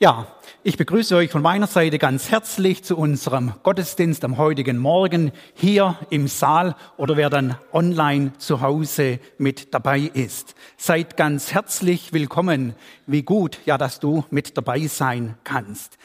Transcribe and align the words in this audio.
Ja, 0.00 0.28
ich 0.62 0.76
begrüße 0.76 1.16
euch 1.16 1.32
von 1.32 1.42
meiner 1.42 1.66
Seite 1.66 1.98
ganz 1.98 2.30
herzlich 2.30 2.84
zu 2.84 2.96
unserem 2.96 3.54
Gottesdienst 3.64 4.24
am 4.24 4.36
heutigen 4.36 4.78
Morgen 4.78 5.32
hier 5.54 5.98
im 6.08 6.28
Saal 6.28 6.76
oder 6.96 7.16
wer 7.16 7.30
dann 7.30 7.56
online 7.72 8.30
zu 8.38 8.60
Hause 8.60 9.18
mit 9.38 9.74
dabei 9.74 10.02
ist. 10.14 10.54
Seid 10.76 11.16
ganz 11.16 11.52
herzlich 11.52 12.12
willkommen. 12.12 12.76
Wie 13.08 13.24
gut, 13.24 13.58
ja, 13.66 13.76
dass 13.76 13.98
du 13.98 14.24
mit 14.30 14.56
dabei 14.56 14.86
sein 14.86 15.36
kannst. 15.42 15.98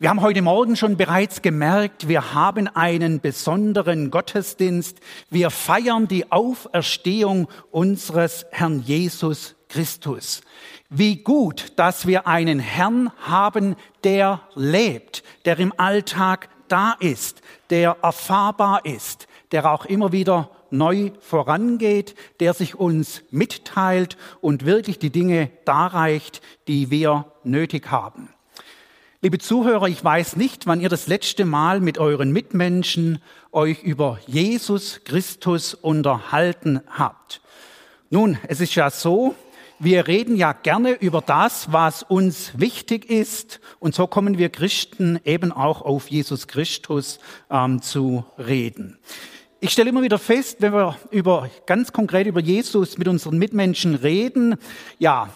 Wir 0.00 0.10
haben 0.10 0.22
heute 0.22 0.42
Morgen 0.42 0.74
schon 0.74 0.96
bereits 0.96 1.40
gemerkt, 1.40 2.08
wir 2.08 2.34
haben 2.34 2.66
einen 2.66 3.20
besonderen 3.20 4.10
Gottesdienst. 4.10 4.98
Wir 5.30 5.50
feiern 5.50 6.08
die 6.08 6.32
Auferstehung 6.32 7.46
unseres 7.70 8.44
Herrn 8.50 8.82
Jesus 8.82 9.54
Christus. 9.68 10.42
Wie 10.88 11.16
gut, 11.16 11.72
dass 11.76 12.06
wir 12.06 12.28
einen 12.28 12.60
Herrn 12.60 13.10
haben, 13.20 13.74
der 14.04 14.40
lebt, 14.54 15.24
der 15.44 15.58
im 15.58 15.72
Alltag 15.76 16.48
da 16.68 16.94
ist, 17.00 17.42
der 17.70 17.96
erfahrbar 18.02 18.84
ist, 18.84 19.26
der 19.50 19.70
auch 19.72 19.84
immer 19.84 20.12
wieder 20.12 20.50
neu 20.70 21.10
vorangeht, 21.20 22.14
der 22.38 22.54
sich 22.54 22.76
uns 22.76 23.22
mitteilt 23.30 24.16
und 24.40 24.64
wirklich 24.64 24.98
die 24.98 25.10
Dinge 25.10 25.50
darreicht, 25.64 26.40
die 26.68 26.90
wir 26.90 27.32
nötig 27.42 27.90
haben. 27.90 28.28
Liebe 29.22 29.38
Zuhörer, 29.38 29.88
ich 29.88 30.04
weiß 30.04 30.36
nicht, 30.36 30.66
wann 30.66 30.80
ihr 30.80 30.88
das 30.88 31.08
letzte 31.08 31.44
Mal 31.44 31.80
mit 31.80 31.98
euren 31.98 32.30
Mitmenschen 32.30 33.20
euch 33.50 33.82
über 33.82 34.20
Jesus 34.26 35.00
Christus 35.04 35.74
unterhalten 35.74 36.80
habt. 36.88 37.40
Nun, 38.10 38.38
es 38.46 38.60
ist 38.60 38.76
ja 38.76 38.88
so, 38.88 39.34
wir 39.78 40.06
reden 40.06 40.36
ja 40.36 40.52
gerne 40.52 40.92
über 40.92 41.20
das, 41.20 41.72
was 41.72 42.02
uns 42.02 42.52
wichtig 42.58 43.10
ist. 43.10 43.60
Und 43.78 43.94
so 43.94 44.06
kommen 44.06 44.38
wir 44.38 44.48
Christen 44.48 45.20
eben 45.24 45.52
auch 45.52 45.82
auf 45.82 46.08
Jesus 46.08 46.46
Christus 46.48 47.18
ähm, 47.50 47.82
zu 47.82 48.24
reden. 48.38 48.98
Ich 49.60 49.72
stelle 49.72 49.90
immer 49.90 50.02
wieder 50.02 50.18
fest, 50.18 50.58
wenn 50.60 50.72
wir 50.72 50.96
über, 51.10 51.48
ganz 51.66 51.92
konkret 51.92 52.26
über 52.26 52.40
Jesus 52.40 52.98
mit 52.98 53.08
unseren 53.08 53.38
Mitmenschen 53.38 53.94
reden, 53.94 54.56
ja, 54.98 55.30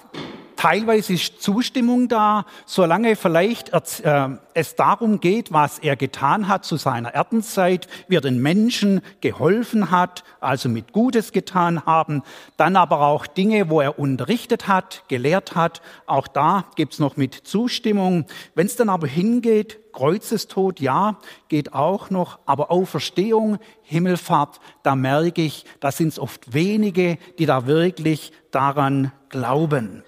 Teilweise 0.60 1.14
ist 1.14 1.40
Zustimmung 1.40 2.08
da, 2.08 2.44
solange 2.66 3.16
vielleicht 3.16 3.70
äh, 3.72 4.28
es 4.52 4.74
darum 4.74 5.18
geht, 5.18 5.54
was 5.54 5.78
er 5.78 5.96
getan 5.96 6.48
hat 6.48 6.66
zu 6.66 6.76
seiner 6.76 7.14
Erdenzeit, 7.14 7.88
wie 8.08 8.16
er 8.16 8.20
den 8.20 8.42
Menschen 8.42 9.00
geholfen 9.22 9.90
hat, 9.90 10.22
also 10.38 10.68
mit 10.68 10.92
Gutes 10.92 11.32
getan 11.32 11.86
haben, 11.86 12.22
dann 12.58 12.76
aber 12.76 13.00
auch 13.00 13.26
Dinge, 13.26 13.70
wo 13.70 13.80
er 13.80 13.98
unterrichtet 13.98 14.68
hat, 14.68 15.04
gelehrt 15.08 15.54
hat, 15.54 15.80
auch 16.04 16.28
da 16.28 16.66
gibt's 16.76 16.98
noch 16.98 17.16
mit 17.16 17.32
Zustimmung. 17.32 18.26
Wenn 18.54 18.66
es 18.66 18.76
dann 18.76 18.90
aber 18.90 19.06
hingeht, 19.06 19.78
Kreuzestod, 19.94 20.78
ja, 20.78 21.16
geht 21.48 21.72
auch 21.72 22.10
noch, 22.10 22.38
aber 22.44 22.70
Auferstehung, 22.70 23.60
Himmelfahrt, 23.80 24.60
da 24.82 24.94
merke 24.94 25.40
ich, 25.40 25.64
da 25.80 25.90
sind 25.90 26.08
es 26.08 26.18
oft 26.18 26.52
wenige, 26.52 27.16
die 27.38 27.46
da 27.46 27.66
wirklich 27.66 28.30
daran 28.50 29.12
glauben. 29.30 30.04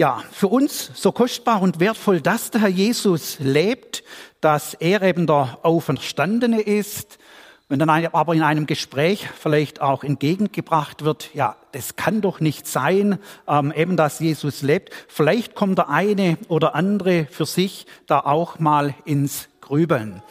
Ja, 0.00 0.24
für 0.32 0.46
uns 0.46 0.92
so 0.94 1.12
kostbar 1.12 1.60
und 1.60 1.78
wertvoll, 1.78 2.22
dass 2.22 2.50
der 2.50 2.62
Herr 2.62 2.70
Jesus 2.70 3.36
lebt, 3.38 4.02
dass 4.40 4.72
er 4.72 5.02
eben 5.02 5.26
der 5.26 5.58
Auferstandene 5.60 6.62
ist. 6.62 7.18
Wenn 7.68 7.80
dann 7.80 7.90
aber 7.90 8.34
in 8.34 8.42
einem 8.42 8.64
Gespräch 8.64 9.28
vielleicht 9.38 9.82
auch 9.82 10.02
entgegengebracht 10.02 11.04
wird, 11.04 11.34
ja, 11.34 11.54
das 11.72 11.96
kann 11.96 12.22
doch 12.22 12.40
nicht 12.40 12.66
sein, 12.66 13.18
ähm, 13.46 13.74
eben 13.76 13.98
dass 13.98 14.20
Jesus 14.20 14.62
lebt. 14.62 14.94
Vielleicht 15.06 15.54
kommt 15.54 15.76
der 15.76 15.90
eine 15.90 16.38
oder 16.48 16.74
andere 16.74 17.26
für 17.30 17.44
sich 17.44 17.84
da 18.06 18.20
auch 18.20 18.58
mal 18.58 18.94
ins 19.04 19.50
Grübeln. 19.60 20.22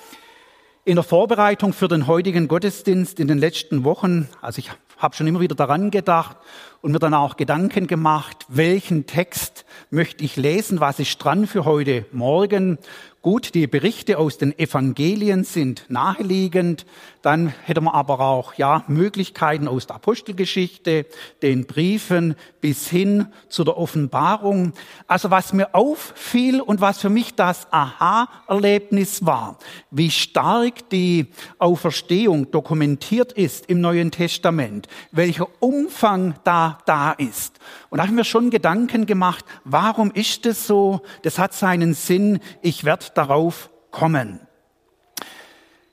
In 0.84 0.96
der 0.96 1.04
Vorbereitung 1.04 1.74
für 1.74 1.88
den 1.88 2.08
heutigen 2.08 2.48
Gottesdienst 2.48 3.20
in 3.20 3.28
den 3.28 3.38
letzten 3.38 3.84
Wochen, 3.84 4.30
also 4.42 4.58
ich 4.58 4.72
habe 5.00 5.16
schon 5.16 5.26
immer 5.28 5.40
wieder 5.40 5.56
daran 5.56 5.90
gedacht 5.90 6.38
und 6.82 6.92
mir 6.92 7.00
dann 7.00 7.14
auch 7.14 7.38
Gedanken 7.38 7.88
gemacht, 7.88 8.46
welchen 8.48 9.06
Text 9.08 9.66
möchte 9.90 10.24
ich 10.24 10.36
lesen, 10.36 10.80
was 10.80 11.00
ist 11.00 11.18
dran 11.18 11.48
für 11.48 11.66
heute 11.66 12.06
Morgen. 12.12 12.78
Gut, 13.22 13.54
die 13.54 13.68
Berichte 13.68 14.18
aus 14.18 14.38
den 14.38 14.58
Evangelien 14.58 15.44
sind 15.44 15.84
naheliegend. 15.90 16.86
Dann 17.22 17.50
hätte 17.66 17.82
man 17.82 17.94
aber 17.94 18.22
auch, 18.22 18.54
ja, 18.54 18.86
Möglichkeiten 18.88 19.68
aus 19.68 19.88
der 19.88 19.98
Apostelgeschichte, 19.98 21.06
den 21.42 21.66
Briefen 21.66 22.36
bis 22.62 22.88
hin 22.88 23.28
zu 23.50 23.66
der 23.66 23.78
Offenbarung. 23.78 24.72
Also 25.06 25.32
was 25.32 25.52
mir 25.52 25.76
auffiel 25.76 26.62
und 26.62 26.80
was 26.80 27.00
für 27.02 27.10
mich 27.10 27.36
das 27.36 27.68
Aha-Erlebnis 27.72 29.26
war, 29.26 29.60
wie 29.92 30.12
stark 30.12 30.90
die 30.90 31.28
Auferstehung 31.58 32.52
dokumentiert 32.52 33.34
ist 33.34 33.66
im 33.66 33.82
Neuen 33.82 34.12
Testament, 34.12 34.88
welcher 35.12 35.48
Umfang 35.60 36.36
da 36.44 36.80
da 36.86 37.12
ist. 37.12 37.60
Und 37.90 37.98
da 37.98 38.04
habe 38.04 38.12
ich 38.12 38.16
mir 38.16 38.26
schon 38.26 38.50
Gedanken 38.50 39.06
gemacht, 39.06 39.46
warum 39.64 40.12
ist 40.12 40.46
es 40.46 40.68
so? 40.68 41.02
Das 41.24 41.40
hat 41.40 41.54
seinen 41.54 41.94
Sinn. 41.94 42.40
Ich 42.62 42.84
werde 42.84 43.06
darauf 43.14 43.70
kommen. 43.92 44.49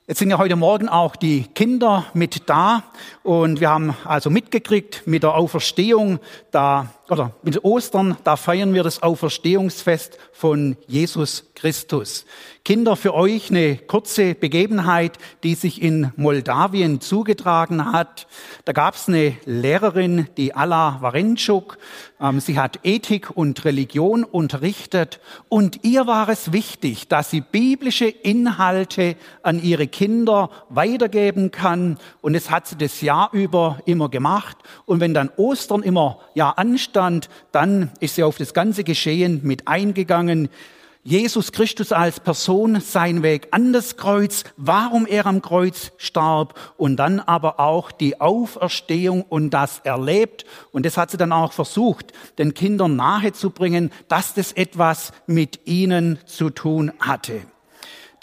Jetzt 0.09 0.21
sind 0.21 0.31
ja 0.31 0.39
heute 0.39 0.55
Morgen 0.55 0.89
auch 0.89 1.17
die 1.17 1.43
Kinder 1.53 2.07
mit 2.15 2.49
da 2.49 2.85
und 3.25 3.59
wir 3.59 3.71
haben 3.71 3.97
also 4.05 4.31
mitgekriegt 4.31 5.03
mit 5.05 5.25
der 5.25 5.35
Auferstehung 5.35 6.21
da 6.53 6.95
oder 7.11 7.33
mit 7.43 7.65
Ostern, 7.65 8.17
da 8.23 8.37
feiern 8.37 8.73
wir 8.73 8.85
das 8.85 9.03
Auferstehungsfest 9.03 10.17
von 10.33 10.77
Jesus 10.87 11.51
Christus. 11.57 12.25
Kinder, 12.65 12.95
für 12.95 13.15
euch 13.15 13.51
eine 13.51 13.77
kurze 13.77 14.35
Begebenheit, 14.35 15.19
die 15.43 15.57
sich 15.57 15.83
in 15.83 16.13
Moldawien 16.17 17.01
zugetragen 17.01 17.93
hat. 17.93 18.29
Da 18.65 18.73
gab 18.73 18.95
es 18.95 19.09
eine 19.09 19.37
Lehrerin, 19.45 20.29
die 20.37 20.55
Alla 20.55 20.99
Warenschuk. 21.01 21.79
Ähm, 22.21 22.41
sie 22.41 22.59
hat 22.59 22.81
Ethik 22.83 23.31
und 23.31 23.65
Religion 23.65 24.25
unterrichtet 24.25 25.21
und 25.49 25.85
ihr 25.85 26.07
war 26.07 26.29
es 26.29 26.53
wichtig, 26.53 27.09
dass 27.09 27.31
sie 27.31 27.41
biblische 27.41 28.07
Inhalte 28.07 29.17
an 29.43 29.63
ihre 29.63 29.87
Kinder 29.87 30.51
weitergeben 30.69 31.51
kann. 31.51 31.99
Und 32.23 32.35
es 32.35 32.51
hat 32.51 32.67
sie 32.67 32.77
das 32.77 33.01
Jahr 33.01 33.31
über 33.33 33.81
immer 33.85 34.09
gemacht. 34.09 34.57
Und 34.87 35.01
wenn 35.01 35.15
dann 35.15 35.31
Ostern 35.37 35.83
immer 35.83 36.21
ja 36.35 36.51
anstand, 36.51 37.29
dann 37.53 37.91
ist 38.01 38.15
sie 38.15 38.23
auf 38.23 38.39
das 38.39 38.55
ganze 38.55 38.85
Geschehen 38.85 39.41
mit 39.43 39.69
eingegangen. 39.69 40.49
Jesus 41.07 41.53
Christus 41.53 41.93
als 41.93 42.19
Person, 42.19 42.81
sein 42.81 43.23
Weg 43.23 43.47
an 43.53 43.73
das 43.73 43.97
Kreuz, 43.97 44.43
warum 44.57 45.07
er 45.07 45.27
am 45.27 45.41
Kreuz 45.41 45.93
starb 45.99 46.59
und 46.77 46.97
dann 46.97 47.21
aber 47.21 47.61
auch 47.61 47.93
die 47.93 48.21
Auferstehung 48.21 49.23
und 49.23 49.51
das 49.51 49.79
erlebt. 49.85 50.47
Und 50.73 50.85
das 50.85 50.97
hat 50.97 51.13
sie 51.13 51.17
dann 51.17 51.31
auch 51.31 51.53
versucht, 51.53 52.13
den 52.39 52.55
Kindern 52.55 52.97
nahezubringen, 52.97 53.93
dass 54.09 54.35
das 54.35 54.51
etwas 54.51 55.13
mit 55.29 55.61
ihnen 55.69 56.19
zu 56.27 56.51
tun 56.51 56.93
hatte. 56.99 57.43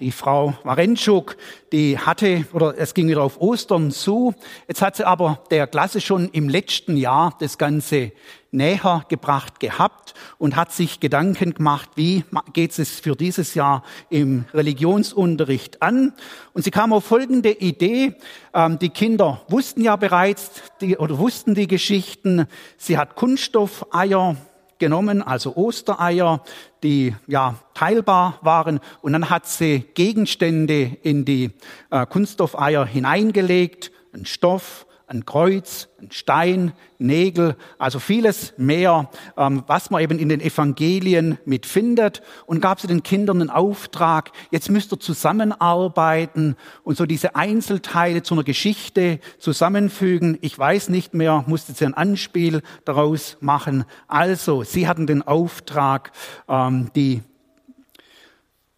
Die 0.02 0.12
Frau 0.12 0.56
Warenschuk, 0.66 1.38
die 1.72 1.98
hatte, 1.98 2.46
oder 2.52 2.78
es 2.78 2.94
ging 2.94 3.08
wieder 3.08 3.24
auf 3.24 3.40
Ostern 3.40 3.92
zu. 3.92 4.36
Jetzt 4.68 4.82
hat 4.82 4.98
sie 4.98 5.08
aber 5.08 5.40
der 5.52 5.68
Klasse 5.68 6.02
schon 6.02 6.28
im 6.34 6.50
letzten 6.50 6.98
Jahr 6.98 7.34
das 7.40 7.58
Ganze 7.58 8.12
näher 8.54 9.04
gebracht 9.10 9.60
gehabt 9.60 10.14
und 10.38 10.56
hat 10.56 10.72
sich 10.72 11.00
Gedanken 11.00 11.54
gemacht, 11.54 11.90
wie 11.96 12.24
geht 12.54 12.78
es 12.78 13.00
für 13.00 13.16
dieses 13.16 13.56
Jahr 13.56 13.84
im 14.10 14.46
Religionsunterricht 14.54 15.82
an. 15.82 16.14
Und 16.54 16.64
sie 16.64 16.72
kam 16.72 16.94
auf 16.94 17.04
folgende 17.04 17.52
Idee. 17.52 18.16
Ähm, 18.54 18.80
die 18.80 18.90
Kinder 18.90 19.42
wussten 19.48 19.82
ja 19.82 19.96
bereits 19.96 20.52
die, 20.82 20.98
oder 20.98 21.18
wussten 21.18 21.56
die 21.56 21.68
Geschichten. 21.68 22.48
Sie 22.78 22.98
hat 22.98 23.16
Kunststoffeier 23.16 24.38
genommen, 24.80 25.22
also 25.22 25.56
Ostereier, 25.56 26.44
die 26.84 27.16
ja 27.28 27.56
teilbar 27.74 28.40
waren. 28.42 28.80
Und 29.02 29.14
dann 29.14 29.30
hat 29.30 29.48
sie 29.48 29.86
Gegenstände 29.94 30.98
in 31.02 31.26
die 31.26 31.52
äh, 31.90 32.06
Kunststoffeier 32.06 32.86
hineingelegt, 32.86 33.92
einen 34.14 34.26
Stoff, 34.26 34.86
ein 35.08 35.26
Kreuz, 35.26 35.90
ein 36.02 36.12
Stein, 36.12 36.74
Nägel, 36.98 37.56
also 37.78 38.00
vieles 38.00 38.54
mehr, 38.58 39.10
ähm, 39.38 39.64
was 39.68 39.90
man 39.90 40.02
eben 40.02 40.18
in 40.18 40.30
den 40.30 40.42
Evangelien 40.42 41.38
mitfindet 41.46 42.22
und 42.46 42.62
gab 42.62 42.80
sie 42.80 42.88
den 42.88 43.04
Kindern 43.04 43.42
einen 43.42 43.50
Auftrag, 43.50 44.32
jetzt 44.52 44.70
müsst 44.70 44.94
ihr 44.94 45.00
zusammenarbeiten 45.00 46.56
und 46.84 46.98
so 46.98 47.06
diese 47.06 47.36
Einzelteile 47.36 48.24
zu 48.24 48.34
einer 48.34 48.44
Geschichte 48.44 49.20
zusammenfügen. 49.38 50.38
Ich 50.42 50.58
weiß 50.58 50.90
nicht 50.90 51.14
mehr, 51.14 51.44
musste 51.48 51.74
sie 51.74 51.86
ein 51.86 51.94
Anspiel 51.94 52.62
daraus 52.86 53.38
machen. 53.42 53.86
Also, 54.08 54.64
sie 54.64 54.88
hatten 54.88 55.08
den 55.08 55.22
Auftrag, 55.22 56.12
ähm, 56.48 56.90
die 56.96 57.22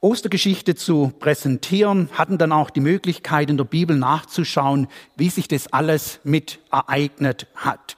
Ostergeschichte 0.06 0.76
zu 0.76 1.12
präsentieren, 1.20 2.10
hatten 2.14 2.38
dann 2.38 2.52
auch 2.52 2.70
die 2.70 2.80
Möglichkeit, 2.80 3.50
in 3.50 3.58
der 3.58 3.64
Bibel 3.64 3.98
nachzuschauen, 3.98 4.88
wie 5.16 5.32
sich 5.32 5.48
das 5.48 5.74
alles 5.74 6.20
mit 6.24 6.60
ereignet 6.72 7.48
hat. 7.56 7.98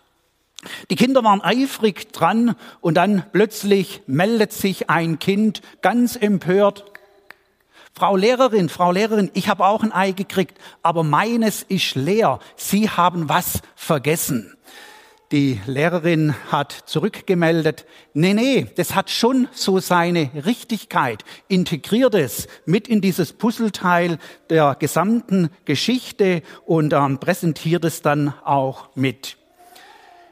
Die 0.89 0.95
Kinder 0.95 1.25
waren 1.25 1.41
eifrig 1.41 2.13
dran 2.13 2.55
und 2.79 2.95
dann 2.95 3.25
plötzlich 3.33 4.03
meldet 4.07 4.53
sich 4.53 4.89
ein 4.89 5.19
Kind 5.19 5.61
ganz 5.81 6.15
empört. 6.15 6.85
Frau 7.93 8.15
Lehrerin, 8.15 8.69
Frau 8.69 8.93
Lehrerin, 8.93 9.29
ich 9.33 9.49
habe 9.49 9.65
auch 9.65 9.83
ein 9.83 9.91
Ei 9.91 10.11
gekriegt, 10.11 10.57
aber 10.83 11.03
meines 11.03 11.61
ist 11.63 11.95
leer. 11.95 12.39
Sie 12.55 12.89
haben 12.89 13.27
was 13.27 13.61
vergessen. 13.75 14.55
Die 15.33 15.59
Lehrerin 15.65 16.33
hat 16.53 16.71
zurückgemeldet, 16.71 17.85
nee, 18.13 18.33
nee, 18.33 18.67
das 18.77 18.95
hat 18.95 19.09
schon 19.09 19.49
so 19.51 19.79
seine 19.79 20.31
Richtigkeit. 20.45 21.25
Integriert 21.49 22.15
es 22.15 22.47
mit 22.65 22.87
in 22.87 23.01
dieses 23.01 23.33
Puzzleteil 23.33 24.19
der 24.49 24.77
gesamten 24.79 25.49
Geschichte 25.65 26.43
und 26.65 26.93
ähm, 26.93 27.19
präsentiert 27.19 27.83
es 27.83 28.01
dann 28.01 28.33
auch 28.45 28.87
mit. 28.95 29.37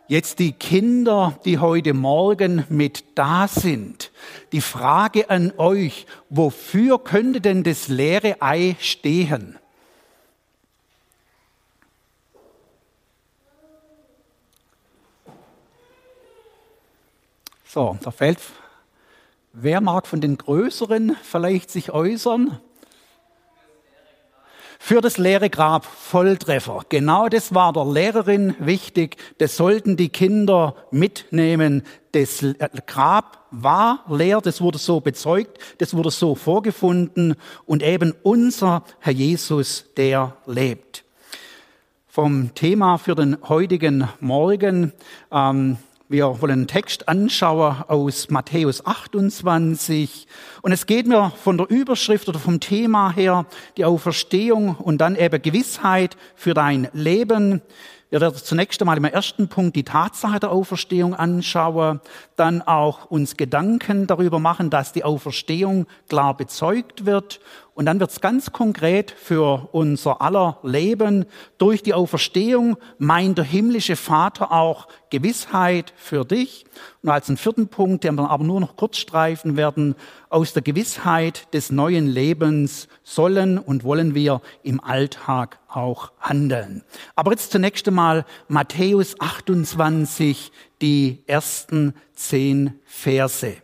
Jetzt 0.07 0.39
die 0.39 0.53
Kinder, 0.53 1.37
die 1.43 1.59
heute 1.59 1.93
Morgen 1.93 2.63
mit 2.69 3.03
da 3.15 3.49
sind. 3.49 4.11
Die 4.53 4.61
Frage 4.61 5.29
an 5.29 5.51
euch, 5.57 6.05
wofür 6.29 7.03
könnte 7.03 7.41
denn 7.41 7.63
das 7.63 7.89
leere 7.89 8.37
Ei 8.39 8.77
stehen? 8.79 9.57
So, 17.75 17.97
da 18.03 18.11
fällt, 18.11 18.39
wer 19.51 19.81
mag 19.81 20.07
von 20.07 20.21
den 20.21 20.37
Größeren 20.37 21.17
vielleicht 21.21 21.69
sich 21.69 21.91
äußern? 21.91 22.57
Für 24.79 25.01
das 25.01 25.17
leere 25.17 25.49
Grab 25.49 25.83
Volltreffer. 25.83 26.85
Genau 26.87 27.27
das 27.27 27.53
war 27.53 27.73
der 27.73 27.83
Lehrerin 27.83 28.55
wichtig. 28.59 29.17
Das 29.39 29.57
sollten 29.57 29.97
die 29.97 30.07
Kinder 30.07 30.73
mitnehmen. 30.89 31.83
Das 32.13 32.45
Grab 32.85 33.45
war 33.51 34.05
leer, 34.07 34.39
das 34.39 34.61
wurde 34.61 34.77
so 34.77 35.01
bezeugt, 35.01 35.57
das 35.79 35.93
wurde 35.93 36.11
so 36.11 36.33
vorgefunden 36.33 37.35
und 37.65 37.83
eben 37.83 38.13
unser 38.23 38.85
Herr 38.99 39.11
Jesus, 39.11 39.83
der 39.97 40.37
lebt. 40.45 41.03
Vom 42.07 42.55
Thema 42.55 42.97
für 42.97 43.15
den 43.15 43.35
heutigen 43.49 44.07
Morgen 44.21 44.93
ähm, 45.29 45.75
wir 46.07 46.39
wollen 46.39 46.51
einen 46.51 46.67
Text 46.67 47.09
anschauen 47.09 47.83
aus 47.87 48.29
Matthäus 48.29 48.85
28. 48.85 50.27
Und 50.61 50.71
es 50.71 50.85
geht 50.85 51.07
mir 51.07 51.31
von 51.31 51.57
der 51.57 51.67
Überschrift 51.67 52.29
oder 52.29 52.37
vom 52.37 52.59
Thema 52.59 53.11
her 53.11 53.47
die 53.75 53.85
Auferstehung 53.85 54.75
und 54.75 54.99
dann 54.99 55.15
eben 55.15 55.41
Gewissheit 55.41 56.15
für 56.35 56.53
dein 56.53 56.89
Leben. 56.93 57.63
Wir 58.11 58.21
werden 58.21 58.35
zunächst 58.35 58.79
einmal 58.81 58.97
im 58.97 59.05
ersten 59.05 59.47
Punkt 59.47 59.75
die 59.75 59.83
Tatsache 59.83 60.39
der 60.39 60.51
Auferstehung 60.51 61.15
anschauen, 61.15 61.99
dann 62.35 62.61
auch 62.61 63.05
uns 63.05 63.35
Gedanken 63.35 64.05
darüber 64.05 64.37
machen, 64.37 64.69
dass 64.69 64.93
die 64.93 65.03
Auferstehung 65.03 65.87
klar 66.07 66.37
bezeugt 66.37 67.07
wird 67.07 67.39
und 67.75 67.87
dann 67.87 67.99
wird 67.99 68.09
es 68.09 68.21
ganz 68.21 68.53
konkret 68.53 69.11
für 69.11 69.67
unser 69.73 70.21
aller 70.21 70.59
Leben. 70.63 71.25
Durch 71.57 71.83
die 71.83 71.93
Auferstehung 71.93 72.77
meint 72.99 73.37
der 73.37 73.43
himmlische 73.43 73.97
Vater 73.97 74.53
auch 74.53 74.87
Gewissheit 75.09 75.93
für 75.97 76.23
dich. 76.23 76.63
Und 77.03 77.09
als 77.09 77.27
einen 77.27 77.35
vierten 77.35 77.67
Punkt, 77.67 78.05
den 78.05 78.15
wir 78.15 78.29
aber 78.29 78.45
nur 78.45 78.61
noch 78.61 78.77
kurz 78.77 78.95
streifen 78.95 79.57
werden, 79.57 79.95
aus 80.29 80.53
der 80.53 80.61
Gewissheit 80.61 81.53
des 81.53 81.69
neuen 81.69 82.07
Lebens 82.07 82.87
sollen 83.03 83.57
und 83.57 83.83
wollen 83.83 84.15
wir 84.15 84.41
im 84.63 84.81
Alltag 84.81 85.59
auch 85.67 86.13
handeln. 86.21 86.81
Aber 87.17 87.31
jetzt 87.31 87.51
zunächst 87.51 87.85
einmal 87.89 88.23
Matthäus 88.47 89.19
28, 89.19 90.53
die 90.81 91.23
ersten 91.27 91.93
zehn 92.13 92.79
Verse. 92.85 93.57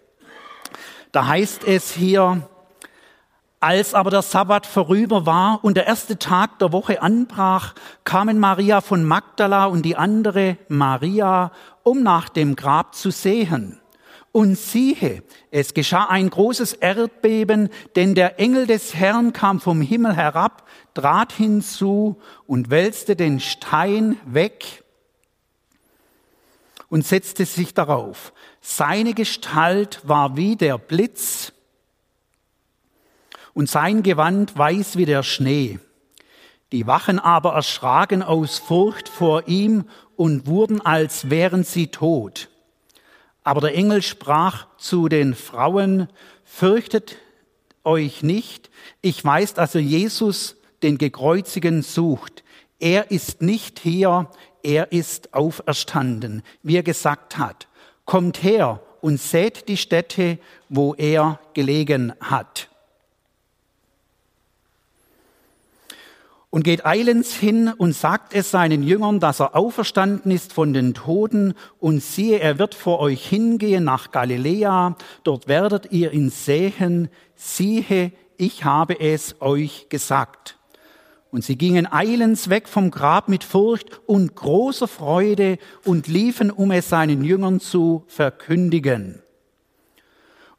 Da 1.14 1.28
heißt 1.28 1.64
es 1.66 1.92
hier, 1.92 2.50
als 3.62 3.94
aber 3.94 4.10
der 4.10 4.24
Sabbat 4.24 4.66
vorüber 4.66 5.28
war 5.28 5.64
und 5.64 5.78
der 5.78 5.86
erste 5.86 6.18
Tag 6.18 6.58
der 6.58 6.72
Woche 6.74 7.02
anbrach, 7.02 7.76
kamen 8.04 8.40
Maria 8.40 8.82
von 8.82 9.06
Magdala 9.06 9.66
und 9.66 9.84
die 9.84 9.96
andere 9.96 10.58
Maria, 10.68 11.52
um 11.84 12.02
nach 12.02 12.28
dem 12.28 12.56
Grab 12.56 12.96
zu 12.96 13.12
sehen. 13.12 13.80
Und 14.32 14.58
siehe, 14.58 15.22
es 15.52 15.76
geschah 15.76 16.06
ein 16.06 16.30
großes 16.30 16.74
Erdbeben, 16.74 17.70
denn 17.96 18.16
der 18.16 18.40
Engel 18.40 18.66
des 18.66 18.96
Herrn 18.96 19.32
kam 19.32 19.60
vom 19.60 19.82
Himmel 19.82 20.16
herab, 20.16 20.68
trat 20.96 21.32
hinzu 21.32 22.20
und 22.48 22.72
wälzte 22.72 23.16
den 23.16 23.40
Stein 23.40 24.18
weg 24.26 24.84
und 26.90 27.06
setzte 27.06 27.46
sich 27.46 27.76
darauf. 27.76 28.34
Seine 28.60 29.14
Gestalt 29.14 30.02
war 30.04 30.36
wie 30.36 30.56
der 30.56 30.80
Blitz 30.80 31.54
und 33.54 33.70
sein 33.70 34.04
Gewand 34.04 34.58
weiß 34.58 34.98
wie 34.98 35.06
der 35.06 35.24
Schnee. 35.24 35.80
Die 36.72 36.88
Wachen 36.88 37.20
aber 37.20 37.54
erschraken 37.54 38.24
aus 38.24 38.58
Furcht 38.58 39.10
vor 39.10 39.48
ihm 39.48 39.86
und 40.16 40.48
wurden, 40.48 40.80
als 40.80 41.30
wären 41.30 41.64
sie 41.64 41.88
tot. 41.88 42.50
Aber 43.44 43.60
der 43.60 43.76
Engel 43.76 44.02
sprach 44.02 44.68
zu 44.78 45.10
den 45.10 45.36
Frauen, 45.36 46.08
fürchtet 46.46 47.18
euch 47.84 48.24
nicht, 48.24 48.70
ich 49.02 49.24
weiß, 49.24 49.56
dass 49.56 49.76
ihr 49.76 49.82
Jesus, 49.82 50.56
den 50.84 50.98
Gekreuzigen, 50.98 51.82
sucht. 51.82 52.44
Er 52.80 53.12
ist 53.12 53.42
nicht 53.42 53.80
hier, 53.80 54.30
er 54.64 54.92
ist 54.92 55.34
auferstanden, 55.34 56.44
wie 56.64 56.78
er 56.78 56.84
gesagt 56.84 57.38
hat. 57.38 57.68
Kommt 58.06 58.44
her 58.44 58.82
und 59.02 59.20
seht 59.20 59.68
die 59.68 59.78
Stätte, 59.78 60.38
wo 60.70 60.94
er 60.96 61.40
gelegen 61.54 62.14
hat. 62.22 62.71
Und 66.52 66.64
geht 66.64 66.86
eilends 66.86 67.34
hin 67.34 67.72
und 67.76 67.94
sagt 67.94 68.36
es 68.36 68.52
seinen 68.52 68.84
Jüngern, 68.84 69.20
dass 69.20 69.40
er 69.40 69.56
auferstanden 69.56 70.32
ist 70.32 70.54
von 70.54 70.74
den 70.74 70.94
Toten 70.94 71.56
und 71.80 72.04
siehe, 72.04 72.40
er 72.40 72.60
wird 72.60 72.76
vor 72.76 73.00
euch 73.00 73.26
hingehen 73.26 73.86
nach 73.86 74.12
Galiläa, 74.12 74.96
dort 75.24 75.48
werdet 75.48 75.92
ihr 75.92 76.12
ihn 76.12 76.30
sehen, 76.30 77.10
siehe, 77.36 78.12
ich 78.38 78.66
habe 78.66 79.00
es 79.00 79.42
euch 79.42 79.88
gesagt. 79.90 80.58
Und 81.32 81.46
sie 81.46 81.58
gingen 81.58 81.92
eilends 81.92 82.50
weg 82.50 82.68
vom 82.68 82.92
Grab 82.92 83.30
mit 83.30 83.46
Furcht 83.46 84.02
und 84.06 84.36
großer 84.36 84.90
Freude 84.90 85.58
und 85.86 86.08
liefen, 86.08 86.52
um 86.52 86.72
es 86.72 86.90
seinen 86.90 87.24
Jüngern 87.24 87.62
zu 87.62 88.04
verkündigen. 88.08 89.22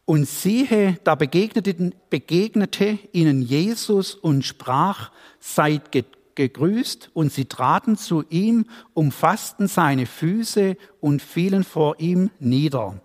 Und 0.05 0.27
siehe, 0.27 0.99
da 1.05 1.15
begegnete, 1.15 1.93
begegnete 2.11 2.99
ihnen 3.13 3.41
Jesus 3.43 4.15
und 4.15 4.45
sprach, 4.45 5.13
seid 5.39 5.93
gegrüßt, 6.35 7.11
und 7.15 7.33
sie 7.33 7.45
traten 7.45 7.97
zu 7.97 8.25
ihm, 8.29 8.67
umfassten 8.95 9.69
seine 9.69 10.07
Füße 10.07 10.77
und 11.01 11.23
fielen 11.23 11.63
vor 11.63 12.01
ihm 12.01 12.31
nieder. 12.41 13.01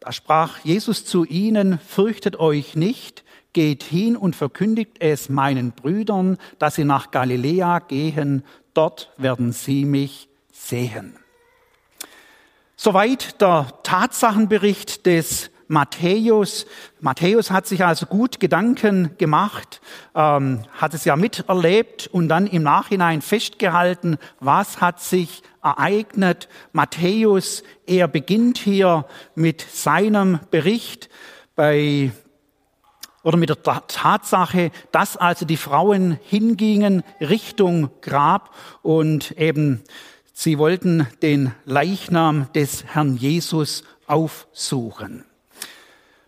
Da 0.00 0.12
sprach 0.12 0.58
Jesus 0.64 1.04
zu 1.04 1.24
ihnen, 1.24 1.78
fürchtet 1.78 2.38
euch 2.38 2.76
nicht, 2.76 3.24
geht 3.52 3.82
hin 3.82 4.16
und 4.16 4.36
verkündigt 4.36 4.96
es 5.00 5.28
meinen 5.28 5.72
Brüdern, 5.72 6.38
dass 6.58 6.76
sie 6.76 6.84
nach 6.84 7.10
Galiläa 7.10 7.80
gehen, 7.80 8.44
dort 8.74 9.12
werden 9.16 9.52
sie 9.52 9.84
mich 9.84 10.28
sehen. 10.52 11.16
Soweit 12.80 13.40
der 13.40 13.66
Tatsachenbericht 13.82 15.04
des 15.04 15.50
Matthäus. 15.66 16.64
Matthäus 17.00 17.50
hat 17.50 17.66
sich 17.66 17.84
also 17.84 18.06
gut 18.06 18.38
Gedanken 18.38 19.16
gemacht, 19.18 19.80
ähm, 20.14 20.62
hat 20.70 20.94
es 20.94 21.04
ja 21.04 21.16
miterlebt 21.16 22.06
und 22.06 22.28
dann 22.28 22.46
im 22.46 22.62
Nachhinein 22.62 23.20
festgehalten, 23.20 24.16
was 24.38 24.80
hat 24.80 25.00
sich 25.00 25.42
ereignet. 25.60 26.48
Matthäus, 26.70 27.64
er 27.84 28.06
beginnt 28.06 28.58
hier 28.58 29.06
mit 29.34 29.60
seinem 29.60 30.38
Bericht 30.52 31.08
bei 31.56 32.12
oder 33.24 33.38
mit 33.38 33.48
der 33.48 33.60
Tatsache, 33.88 34.70
dass 34.92 35.16
also 35.16 35.44
die 35.44 35.56
Frauen 35.56 36.20
hingingen 36.22 37.02
Richtung 37.20 37.90
Grab 38.02 38.54
und 38.82 39.32
eben 39.32 39.82
sie 40.38 40.56
wollten 40.56 41.04
den 41.20 41.52
Leichnam 41.64 42.46
des 42.54 42.84
Herrn 42.84 43.16
Jesus 43.16 43.82
aufsuchen. 44.06 45.24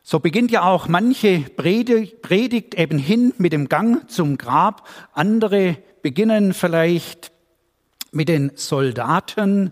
So 0.03 0.19
beginnt 0.19 0.51
ja 0.51 0.65
auch 0.65 0.89
manche 0.89 1.43
Predigt 1.43 2.75
eben 2.75 2.99
hin 2.99 3.33
mit 3.39 3.53
dem 3.53 3.69
Gang 3.69 4.11
zum 4.11 4.37
Grab. 4.37 4.89
Andere 5.13 5.77
beginnen 6.03 6.55
vielleicht 6.55 7.31
mit 8.11 8.29
den 8.29 8.51
Soldaten. 8.57 9.71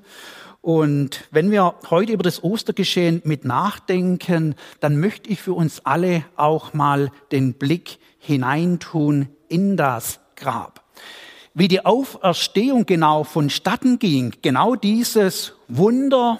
Und 0.61 1.25
wenn 1.33 1.51
wir 1.51 1.75
heute 1.91 2.13
über 2.13 2.23
das 2.23 2.45
Ostergeschehen 2.45 3.21
mit 3.25 3.45
nachdenken, 3.45 4.55
dann 4.79 5.01
möchte 5.01 5.31
ich 5.31 5.43
für 5.43 5.55
uns 5.55 5.85
alle 5.85 6.25
auch 6.37 6.75
mal 6.75 7.11
den 7.33 7.55
Blick 7.55 7.99
hineintun 8.21 9.31
in 9.49 9.77
das 9.77 10.21
Grab. 10.37 10.85
Wie 11.59 11.67
die 11.67 11.85
Auferstehung 11.85 12.87
genau 12.87 13.25
vonstatten 13.25 13.99
ging, 13.99 14.33
genau 14.43 14.77
dieses 14.77 15.55
Wunder, 15.67 16.39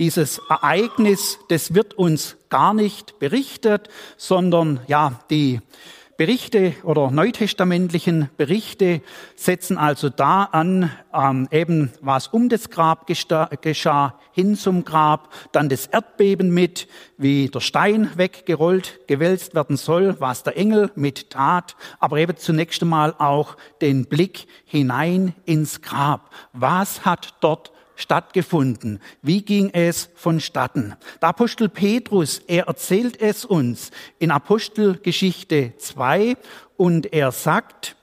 dieses 0.00 0.40
Ereignis, 0.48 1.38
das 1.48 1.72
wird 1.72 1.94
uns 1.94 2.36
gar 2.48 2.74
nicht 2.74 3.20
berichtet, 3.20 3.88
sondern 4.16 4.80
ja, 4.88 5.20
die 5.30 5.60
Berichte 6.16 6.74
oder 6.82 7.10
neutestamentlichen 7.10 8.30
Berichte 8.38 9.02
setzen 9.34 9.76
also 9.76 10.08
da 10.08 10.44
an, 10.44 10.90
ähm, 11.12 11.46
eben 11.50 11.92
was 12.00 12.28
um 12.28 12.48
das 12.48 12.70
Grab 12.70 13.06
geschah, 13.06 14.18
hin 14.32 14.56
zum 14.56 14.84
Grab, 14.84 15.32
dann 15.52 15.68
das 15.68 15.86
Erdbeben 15.86 16.54
mit, 16.54 16.88
wie 17.18 17.48
der 17.48 17.60
Stein 17.60 18.10
weggerollt, 18.16 19.00
gewälzt 19.06 19.54
werden 19.54 19.76
soll, 19.76 20.16
was 20.18 20.42
der 20.42 20.56
Engel 20.56 20.90
mit 20.94 21.30
tat, 21.30 21.76
aber 22.00 22.16
eben 22.16 22.36
zunächst 22.38 22.80
einmal 22.80 23.14
auch 23.18 23.56
den 23.82 24.06
Blick 24.06 24.46
hinein 24.64 25.34
ins 25.44 25.82
Grab. 25.82 26.30
Was 26.54 27.04
hat 27.04 27.34
dort 27.40 27.72
stattgefunden? 27.96 29.00
Wie 29.22 29.42
ging 29.42 29.70
es 29.72 30.08
vonstatten? 30.14 30.94
Der 31.20 31.30
Apostel 31.30 31.68
Petrus, 31.68 32.40
er 32.46 32.68
erzählt 32.68 33.20
es 33.20 33.44
uns 33.44 33.90
in 34.18 34.30
Apostelgeschichte 34.30 35.72
2 35.78 36.36
und 36.76 37.12
er 37.12 37.32
sagt, 37.32 37.96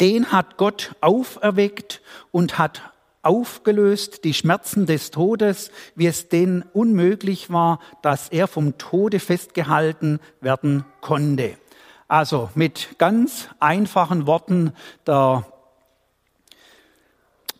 den 0.00 0.32
hat 0.32 0.56
Gott 0.56 0.96
auferweckt 1.00 2.00
und 2.30 2.58
hat 2.58 2.82
aufgelöst 3.22 4.24
die 4.24 4.34
Schmerzen 4.34 4.86
des 4.86 5.10
Todes, 5.10 5.70
wie 5.94 6.06
es 6.06 6.28
denn 6.28 6.64
unmöglich 6.72 7.50
war, 7.50 7.80
dass 8.02 8.28
er 8.28 8.46
vom 8.46 8.78
Tode 8.78 9.20
festgehalten 9.20 10.20
werden 10.40 10.84
konnte. 11.00 11.58
Also 12.06 12.48
mit 12.54 12.96
ganz 12.96 13.48
einfachen 13.60 14.26
Worten, 14.26 14.72
der 15.06 15.44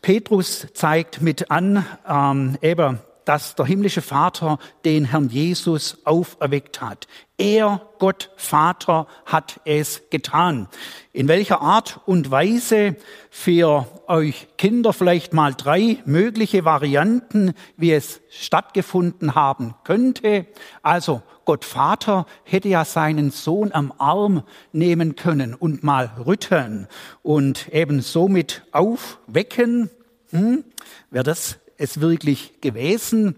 Petrus 0.02 0.66
zeigt 0.74 1.20
mit 1.20 1.50
an, 1.50 1.84
ähm, 2.08 2.56
eben, 2.62 3.00
dass 3.28 3.54
der 3.54 3.66
himmlische 3.66 4.00
Vater 4.00 4.58
den 4.86 5.04
Herrn 5.04 5.28
Jesus 5.28 5.98
auferweckt 6.04 6.80
hat. 6.80 7.06
Er, 7.36 7.82
Gott 7.98 8.30
Vater, 8.38 9.06
hat 9.26 9.60
es 9.66 10.00
getan. 10.08 10.66
In 11.12 11.28
welcher 11.28 11.60
Art 11.60 12.00
und 12.06 12.30
Weise 12.30 12.96
für 13.28 13.86
euch 14.06 14.48
Kinder 14.56 14.94
vielleicht 14.94 15.34
mal 15.34 15.52
drei 15.52 15.98
mögliche 16.06 16.64
Varianten, 16.64 17.52
wie 17.76 17.92
es 17.92 18.22
stattgefunden 18.30 19.34
haben 19.34 19.74
könnte. 19.84 20.46
Also 20.82 21.20
Gott 21.44 21.66
Vater 21.66 22.24
hätte 22.44 22.70
ja 22.70 22.86
seinen 22.86 23.30
Sohn 23.30 23.72
am 23.72 23.92
Arm 23.98 24.42
nehmen 24.72 25.16
können 25.16 25.52
und 25.52 25.82
mal 25.82 26.10
rütteln 26.24 26.88
und 27.22 27.68
eben 27.74 28.00
somit 28.00 28.62
aufwecken. 28.72 29.90
Hm? 30.30 30.64
Wäre 31.10 31.24
das 31.24 31.58
es 31.78 32.00
wirklich 32.00 32.60
gewesen? 32.60 33.36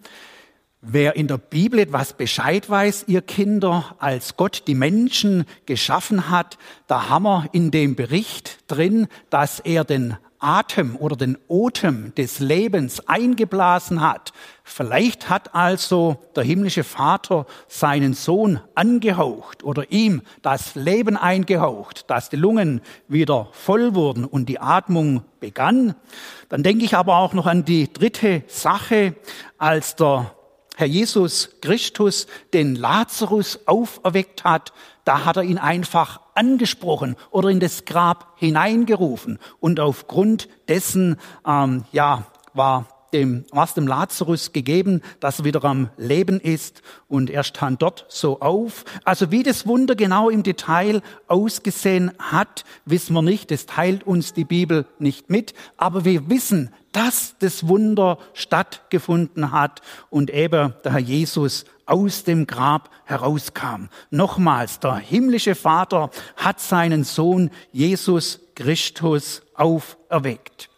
Wer 0.82 1.14
in 1.14 1.28
der 1.28 1.36
Bibel 1.38 1.78
etwas 1.78 2.14
Bescheid 2.14 2.68
weiß, 2.68 3.04
ihr 3.06 3.20
Kinder, 3.20 3.96
als 3.98 4.36
Gott 4.36 4.64
die 4.66 4.74
Menschen 4.74 5.44
geschaffen 5.66 6.30
hat, 6.30 6.56
da 6.86 7.10
haben 7.10 7.24
wir 7.24 7.48
in 7.52 7.70
dem 7.70 7.94
Bericht 7.94 8.58
drin, 8.66 9.06
dass 9.28 9.60
er 9.60 9.84
den 9.84 10.16
Atem 10.40 10.96
oder 10.96 11.16
den 11.16 11.38
Otem 11.48 12.14
des 12.14 12.40
Lebens 12.40 13.06
eingeblasen 13.06 14.00
hat. 14.00 14.32
Vielleicht 14.64 15.28
hat 15.28 15.54
also 15.54 16.16
der 16.34 16.44
himmlische 16.44 16.84
Vater 16.84 17.46
seinen 17.68 18.14
Sohn 18.14 18.60
angehaucht 18.74 19.62
oder 19.62 19.92
ihm 19.92 20.22
das 20.42 20.74
Leben 20.74 21.16
eingehaucht, 21.16 22.10
dass 22.10 22.30
die 22.30 22.36
Lungen 22.36 22.80
wieder 23.06 23.48
voll 23.52 23.94
wurden 23.94 24.24
und 24.24 24.48
die 24.48 24.60
Atmung 24.60 25.22
begann. 25.40 25.94
Dann 26.48 26.62
denke 26.62 26.84
ich 26.84 26.96
aber 26.96 27.18
auch 27.18 27.34
noch 27.34 27.46
an 27.46 27.64
die 27.64 27.92
dritte 27.92 28.42
Sache, 28.46 29.14
als 29.58 29.96
der 29.96 30.34
Herr 30.76 30.86
Jesus 30.86 31.50
Christus 31.60 32.26
den 32.54 32.74
Lazarus 32.74 33.60
auferweckt 33.66 34.44
hat, 34.44 34.72
da 35.04 35.26
hat 35.26 35.36
er 35.36 35.42
ihn 35.42 35.58
einfach 35.58 36.20
angesprochen 36.40 37.16
oder 37.30 37.50
in 37.50 37.60
das 37.60 37.84
Grab 37.84 38.32
hineingerufen. 38.36 39.38
Und 39.60 39.78
aufgrund 39.78 40.48
dessen, 40.68 41.16
ähm, 41.46 41.84
ja, 41.92 42.24
war 42.54 42.88
dem, 43.12 43.44
was 43.50 43.74
dem 43.74 43.86
Lazarus 43.86 44.52
gegeben, 44.52 45.02
dass 45.18 45.40
er 45.40 45.44
wieder 45.44 45.64
am 45.64 45.90
Leben 45.96 46.40
ist 46.40 46.80
und 47.08 47.28
er 47.28 47.42
stand 47.42 47.82
dort 47.82 48.06
so 48.08 48.40
auf. 48.40 48.84
Also 49.04 49.30
wie 49.30 49.42
das 49.42 49.66
Wunder 49.66 49.94
genau 49.94 50.30
im 50.30 50.42
Detail 50.42 51.02
ausgesehen 51.26 52.12
hat, 52.18 52.64
wissen 52.84 53.14
wir 53.14 53.22
nicht. 53.22 53.50
Das 53.50 53.66
teilt 53.66 54.04
uns 54.06 54.32
die 54.32 54.44
Bibel 54.44 54.86
nicht 54.98 55.28
mit. 55.28 55.54
Aber 55.76 56.04
wir 56.04 56.30
wissen, 56.30 56.72
dass 56.92 57.34
das 57.38 57.68
Wunder 57.68 58.18
stattgefunden 58.32 59.52
hat 59.52 59.82
und 60.08 60.30
eben 60.30 60.74
der 60.84 60.92
Herr 60.92 61.00
Jesus 61.00 61.64
aus 61.90 62.24
dem 62.24 62.46
Grab 62.46 62.90
herauskam. 63.04 63.88
Nochmals, 64.10 64.78
der 64.78 64.96
himmlische 64.96 65.54
Vater 65.54 66.10
hat 66.36 66.60
seinen 66.60 67.04
Sohn 67.04 67.50
Jesus 67.72 68.40
Christus 68.54 69.42
auferweckt. 69.54 70.70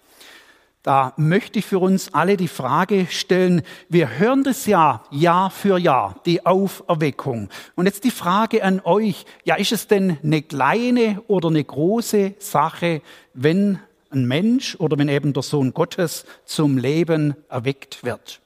Da 0.82 1.12
möchte 1.16 1.60
ich 1.60 1.66
für 1.66 1.78
uns 1.78 2.12
alle 2.12 2.36
die 2.36 2.48
Frage 2.48 3.06
stellen, 3.08 3.62
wir 3.88 4.18
hören 4.18 4.42
das 4.42 4.66
ja 4.66 5.04
Jahr 5.12 5.50
für 5.50 5.78
Jahr, 5.78 6.16
die 6.26 6.44
Auferweckung. 6.44 7.50
Und 7.76 7.86
jetzt 7.86 8.02
die 8.02 8.10
Frage 8.10 8.64
an 8.64 8.80
euch, 8.82 9.24
ja, 9.44 9.54
ist 9.54 9.70
es 9.70 9.86
denn 9.86 10.18
eine 10.24 10.42
kleine 10.42 11.22
oder 11.28 11.50
eine 11.50 11.62
große 11.62 12.34
Sache, 12.38 13.00
wenn 13.32 13.78
ein 14.10 14.26
Mensch 14.26 14.74
oder 14.76 14.98
wenn 14.98 15.08
eben 15.08 15.32
der 15.32 15.44
Sohn 15.44 15.72
Gottes 15.72 16.24
zum 16.44 16.78
Leben 16.78 17.36
erweckt 17.48 18.02
wird. 18.02 18.40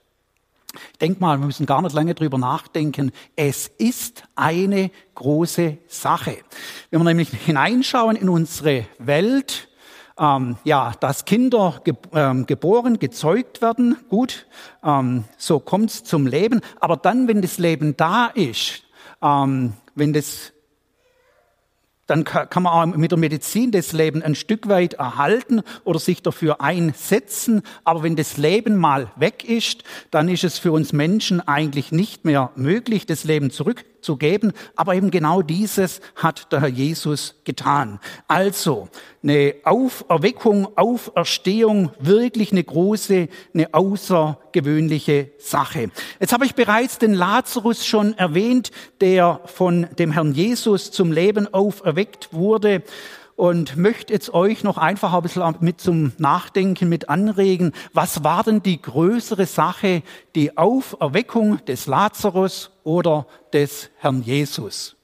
Ich 0.93 0.99
denke 0.99 1.21
mal, 1.21 1.39
wir 1.39 1.47
müssen 1.47 1.67
gar 1.67 1.83
nicht 1.83 1.95
lange 1.95 2.15
drüber 2.15 2.39
nachdenken. 2.39 3.13
Es 3.35 3.67
ist 3.67 4.25
eine 4.35 4.91
große 5.15 5.79
Sache. 5.89 6.39
Wenn 6.91 7.01
wir 7.01 7.05
nämlich 7.05 7.31
hineinschauen 7.31 8.17
in 8.17 8.29
unsere 8.29 8.87
Welt, 8.99 9.69
ähm, 10.19 10.57
ja, 10.65 10.93
dass 11.01 11.25
Kinder 11.25 11.81
ge 11.85 11.95
ähm, 12.13 12.47
geboren, 12.47 12.99
gezeugt 12.99 13.61
werden, 13.61 13.97
gut, 14.09 14.47
ähm, 14.83 15.25
so 15.37 15.61
kommt's 15.61 16.05
zum 16.05 16.27
Leben. 16.27 16.61
Aber 16.81 16.97
dann, 16.97 17.29
wenn 17.29 17.43
das 17.43 17.59
Leben 17.59 17.97
da 17.97 18.27
ist, 18.27 18.83
ähm, 19.23 19.75
wenn 19.95 20.13
das 20.13 20.53
dann 22.07 22.25
kann 22.25 22.63
man 22.63 22.93
auch 22.93 22.97
mit 22.97 23.11
der 23.11 23.19
Medizin 23.19 23.73
das 23.73 23.93
Leben 23.93 24.23
ein 24.23 24.35
Stück 24.35 24.69
weit 24.69 24.95
erhalten 24.95 25.63
oder 25.85 25.99
sich 25.99 26.23
dafür 26.23 26.61
einsetzen. 26.61 27.63
Aber 27.85 28.03
wenn 28.03 28.17
das 28.17 28.37
Leben 28.37 28.77
mal 28.77 29.11
weg 29.17 29.45
ist, 29.45 29.83
dann 30.11 30.29
ist 30.29 30.45
es 30.45 30.59
für 30.59 30.73
uns 30.73 30.93
Menschen 30.93 31.47
eigentlich 31.47 31.93
nicht 31.93 32.25
mehr 32.25 32.51
möglich, 32.55 33.07
das 33.07 33.25
Leben 33.25 33.51
zurückzugeben. 34.07 34.53
Aber 34.77 34.95
eben 34.95 35.11
genau 35.11 35.43
dieses 35.43 36.01
hat 36.15 36.53
der 36.53 36.61
Herr 36.61 36.69
Jesus 36.69 37.35
getan. 37.45 38.01
Also 38.29 38.89
eine 39.23 39.55
Auferweckung, 39.65 40.69
Auferstehung, 40.77 41.91
wirklich 41.99 42.53
eine 42.53 42.65
große, 42.65 43.29
eine 43.53 43.75
außergewöhnliche 43.75 45.31
Sache. 45.39 45.91
Jetzt 46.21 46.33
habe 46.33 46.47
ich 46.47 46.55
bereits 46.55 46.99
den 46.99 47.15
Lazarus 47.15 47.85
schon 47.85 48.17
erwähnt, 48.17 48.71
der 49.01 49.41
von 49.47 49.89
dem 49.99 50.13
Herrn 50.13 50.33
Jesus 50.33 50.91
zum 50.93 51.13
Leben 51.13 51.53
auferweckt 51.53 52.33
wurde 52.33 52.83
und 53.37 53.77
möchte 53.77 54.13
jetzt 54.13 54.33
euch 54.33 54.65
noch 54.65 54.79
einfach 54.79 55.13
ein 55.13 55.23
bisschen 55.23 55.55
mit 55.61 55.81
zum 55.81 56.13
Nachdenken 56.19 56.89
mit 56.89 57.09
anregen. 57.09 57.73
Was 57.93 58.25
war 58.25 58.43
denn 58.43 58.63
die 58.63 58.81
größere 58.81 59.47
Sache, 59.47 60.03
die 60.35 60.57
Auferweckung 60.57 61.65
des 61.67 61.87
Lazarus 61.87 62.71
oder 62.83 63.27
des 63.53 63.91
Herrn 63.99 64.23
Jesus? 64.23 64.97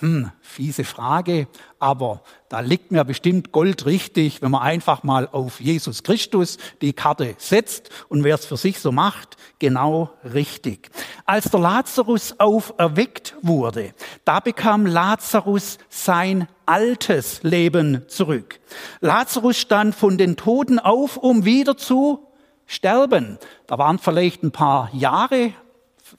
Hm, 0.00 0.30
fiese 0.40 0.84
Frage, 0.84 1.48
aber 1.78 2.22
da 2.48 2.60
liegt 2.60 2.90
mir 2.92 3.04
bestimmt 3.04 3.52
Gold 3.52 3.86
richtig, 3.86 4.42
wenn 4.42 4.50
man 4.50 4.62
einfach 4.62 5.02
mal 5.02 5.28
auf 5.30 5.60
Jesus 5.60 6.02
Christus 6.02 6.58
die 6.80 6.92
Karte 6.92 7.34
setzt 7.38 7.90
und 8.08 8.24
wer 8.24 8.34
es 8.36 8.46
für 8.46 8.56
sich 8.56 8.80
so 8.80 8.92
macht, 8.92 9.36
genau 9.58 10.10
richtig. 10.24 10.90
Als 11.24 11.50
der 11.50 11.60
Lazarus 11.60 12.34
auferweckt 12.38 13.34
wurde, 13.42 13.94
da 14.24 14.40
bekam 14.40 14.86
Lazarus 14.86 15.78
sein 15.88 16.48
altes 16.66 17.42
Leben 17.42 18.08
zurück. 18.08 18.60
Lazarus 19.00 19.56
stand 19.56 19.94
von 19.94 20.18
den 20.18 20.36
Toten 20.36 20.78
auf, 20.78 21.16
um 21.16 21.44
wieder 21.44 21.76
zu 21.76 22.26
sterben. 22.66 23.38
Da 23.66 23.78
waren 23.78 23.98
vielleicht 23.98 24.42
ein 24.42 24.52
paar 24.52 24.90
Jahre 24.92 25.52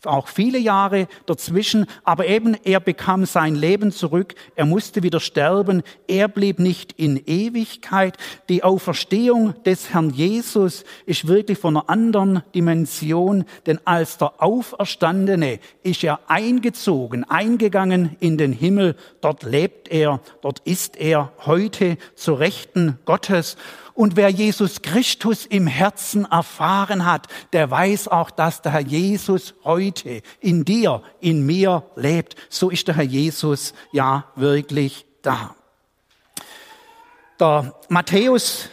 auch 0.05 0.27
viele 0.27 0.57
Jahre 0.57 1.07
dazwischen, 1.25 1.85
aber 2.03 2.27
eben 2.27 2.55
er 2.63 2.79
bekam 2.79 3.25
sein 3.25 3.55
Leben 3.55 3.91
zurück, 3.91 4.35
er 4.55 4.65
musste 4.65 5.03
wieder 5.03 5.19
sterben, 5.19 5.83
er 6.07 6.27
blieb 6.27 6.59
nicht 6.59 6.93
in 6.93 7.21
Ewigkeit. 7.25 8.17
Die 8.49 8.63
Auferstehung 8.63 9.61
des 9.63 9.93
Herrn 9.93 10.09
Jesus 10.09 10.83
ist 11.05 11.27
wirklich 11.27 11.57
von 11.57 11.77
einer 11.77 11.89
anderen 11.89 12.43
Dimension, 12.53 13.45
denn 13.65 13.79
als 13.85 14.17
der 14.17 14.41
Auferstandene 14.41 15.59
ist 15.83 16.03
er 16.03 16.19
eingezogen, 16.27 17.23
eingegangen 17.23 18.15
in 18.19 18.37
den 18.37 18.53
Himmel, 18.53 18.95
dort 19.21 19.43
lebt 19.43 19.89
er, 19.89 20.19
dort 20.41 20.59
ist 20.59 20.97
er 20.97 21.31
heute 21.45 21.97
zur 22.15 22.39
Rechten 22.39 22.99
Gottes. 23.05 23.57
Und 23.97 24.15
wer 24.15 24.29
Jesus 24.29 24.83
Christus 24.83 25.47
im 25.47 25.65
Herzen 25.65 26.25
erfahren 26.25 27.03
hat, 27.03 27.25
der 27.51 27.71
weiß 27.71 28.09
auch, 28.09 28.29
dass 28.29 28.61
der 28.61 28.73
Herr 28.73 28.81
Jesus 28.81 29.55
heute 29.63 30.21
in 30.39 30.63
dir, 30.65 31.01
in 31.19 31.47
mir 31.47 31.81
lebt. 31.95 32.35
So 32.47 32.69
ist 32.69 32.87
der 32.87 32.95
Herr 32.95 33.03
Jesus 33.03 33.73
ja 33.91 34.25
wirklich 34.35 35.07
da. 35.23 35.55
Der 37.39 37.73
Matthäus 37.89 38.69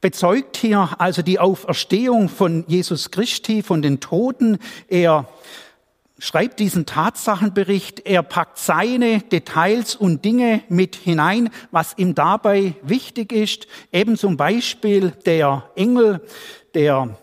bezeugt 0.00 0.56
hier 0.56 0.90
also 0.98 1.22
die 1.22 1.38
Auferstehung 1.38 2.28
von 2.28 2.64
Jesus 2.66 3.12
Christi, 3.12 3.62
von 3.62 3.80
den 3.80 4.00
Toten. 4.00 4.58
Er 4.88 5.28
schreibt 6.18 6.60
diesen 6.60 6.86
Tatsachenbericht, 6.86 8.06
er 8.06 8.22
packt 8.22 8.58
seine 8.58 9.20
Details 9.20 9.96
und 9.96 10.24
Dinge 10.24 10.62
mit 10.68 10.96
hinein, 10.96 11.50
was 11.70 11.94
ihm 11.98 12.14
dabei 12.14 12.74
wichtig 12.82 13.32
ist. 13.32 13.66
Eben 13.92 14.16
zum 14.16 14.36
Beispiel 14.36 15.10
der 15.26 15.70
Engel, 15.74 16.20
der 16.74 17.16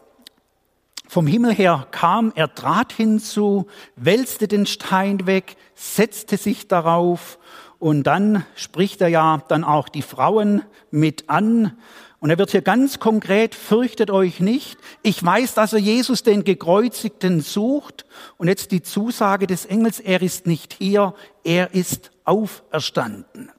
vom 1.07 1.27
Himmel 1.27 1.53
her 1.53 1.87
kam, 1.91 2.31
er 2.35 2.55
trat 2.55 2.93
hinzu, 2.93 3.67
wälzte 3.95 4.47
den 4.47 4.65
Stein 4.65 5.25
weg, 5.27 5.57
setzte 5.75 6.37
sich 6.37 6.67
darauf 6.67 7.37
und 7.79 8.03
dann 8.03 8.45
spricht 8.55 9.01
er 9.01 9.07
ja 9.07 9.41
dann 9.47 9.63
auch 9.63 9.89
die 9.89 10.03
Frauen 10.03 10.61
mit 10.89 11.29
an 11.29 11.77
und 12.21 12.29
er 12.29 12.37
wird 12.37 12.51
hier 12.51 12.61
ganz 12.61 12.99
konkret, 12.99 13.55
fürchtet 13.55 14.11
euch 14.11 14.39
nicht. 14.39 14.77
Ich 15.01 15.23
weiß, 15.25 15.55
dass 15.55 15.73
er 15.73 15.79
Jesus 15.79 16.21
den 16.21 16.43
Gekreuzigten 16.43 17.41
sucht. 17.41 18.05
Und 18.37 18.47
jetzt 18.47 18.71
die 18.71 18.83
Zusage 18.83 19.47
des 19.47 19.65
Engels, 19.65 19.99
er 19.99 20.21
ist 20.21 20.45
nicht 20.45 20.75
hier, 20.77 21.15
er 21.43 21.73
ist 21.73 22.11
auferstanden. 22.23 23.51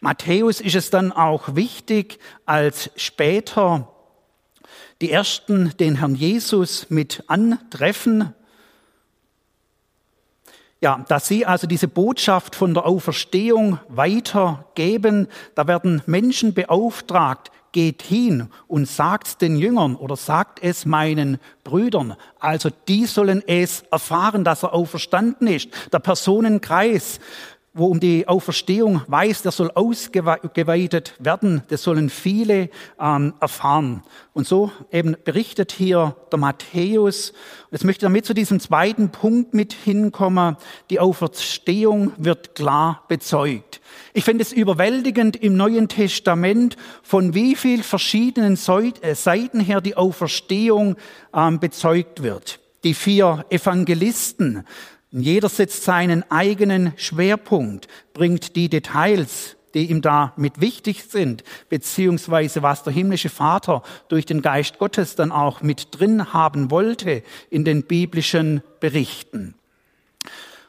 Matthäus 0.00 0.62
ist 0.62 0.76
es 0.76 0.88
dann 0.88 1.12
auch 1.12 1.54
wichtig, 1.54 2.18
als 2.46 2.90
später 2.96 3.92
die 5.02 5.10
Ersten 5.10 5.76
den 5.78 5.96
Herrn 5.96 6.14
Jesus 6.14 6.88
mit 6.88 7.24
antreffen, 7.26 8.34
ja, 10.80 11.04
dass 11.08 11.28
sie 11.28 11.44
also 11.44 11.66
diese 11.66 11.88
Botschaft 11.88 12.56
von 12.56 12.72
der 12.72 12.86
Auferstehung 12.86 13.78
weitergeben, 13.88 15.28
da 15.54 15.66
werden 15.66 16.02
Menschen 16.06 16.54
beauftragt, 16.54 17.50
geht 17.72 18.02
hin 18.02 18.48
und 18.66 18.86
sagt 18.86 19.42
den 19.42 19.56
Jüngern 19.56 19.96
oder 19.96 20.16
sagt 20.16 20.62
es 20.62 20.86
meinen 20.86 21.38
Brüdern. 21.64 22.16
Also 22.38 22.70
die 22.88 23.06
sollen 23.06 23.42
es 23.46 23.82
erfahren, 23.90 24.44
dass 24.44 24.62
er 24.62 24.74
auferstanden 24.74 25.46
ist. 25.46 25.68
Der 25.92 25.98
Personenkreis 25.98 27.20
wo 27.80 27.86
um 27.86 27.98
die 27.98 28.28
Auferstehung 28.28 29.02
weiß, 29.08 29.42
der 29.42 29.52
soll 29.52 29.70
ausgeweitet 29.74 31.14
werden. 31.18 31.62
Das 31.68 31.82
sollen 31.82 32.10
viele 32.10 32.68
ähm, 33.00 33.32
erfahren. 33.40 34.02
Und 34.34 34.46
so 34.46 34.70
eben 34.92 35.16
berichtet 35.24 35.72
hier 35.72 36.14
der 36.30 36.38
Matthäus. 36.38 37.32
Jetzt 37.70 37.84
möchte 37.84 38.04
ich 38.04 38.08
damit 38.08 38.26
zu 38.26 38.34
diesem 38.34 38.60
zweiten 38.60 39.10
Punkt 39.10 39.54
mit 39.54 39.72
hinkommen. 39.72 40.56
Die 40.90 41.00
Auferstehung 41.00 42.12
wird 42.18 42.54
klar 42.54 43.04
bezeugt. 43.08 43.80
Ich 44.12 44.24
finde 44.24 44.42
es 44.42 44.52
überwältigend 44.52 45.36
im 45.36 45.56
Neuen 45.56 45.88
Testament, 45.88 46.76
von 47.02 47.34
wie 47.34 47.56
viel 47.56 47.82
verschiedenen 47.82 48.58
äh, 49.00 49.14
Seiten 49.14 49.58
her 49.58 49.80
die 49.80 49.96
Auferstehung 49.96 50.96
ähm, 51.34 51.58
bezeugt 51.58 52.22
wird. 52.22 52.60
Die 52.84 52.94
vier 52.94 53.44
Evangelisten 53.50 54.64
jeder 55.12 55.48
setzt 55.48 55.84
seinen 55.84 56.30
eigenen 56.30 56.92
Schwerpunkt, 56.96 57.88
bringt 58.14 58.54
die 58.54 58.68
Details, 58.68 59.56
die 59.74 59.90
ihm 59.90 60.02
da 60.02 60.32
mit 60.36 60.60
wichtig 60.60 61.04
sind, 61.04 61.44
beziehungsweise 61.68 62.62
was 62.62 62.82
der 62.82 62.92
himmlische 62.92 63.28
Vater 63.28 63.82
durch 64.08 64.26
den 64.26 64.42
Geist 64.42 64.78
Gottes 64.78 65.16
dann 65.16 65.32
auch 65.32 65.62
mit 65.62 65.88
drin 65.92 66.32
haben 66.32 66.70
wollte 66.70 67.22
in 67.50 67.64
den 67.64 67.84
biblischen 67.84 68.62
Berichten. 68.80 69.54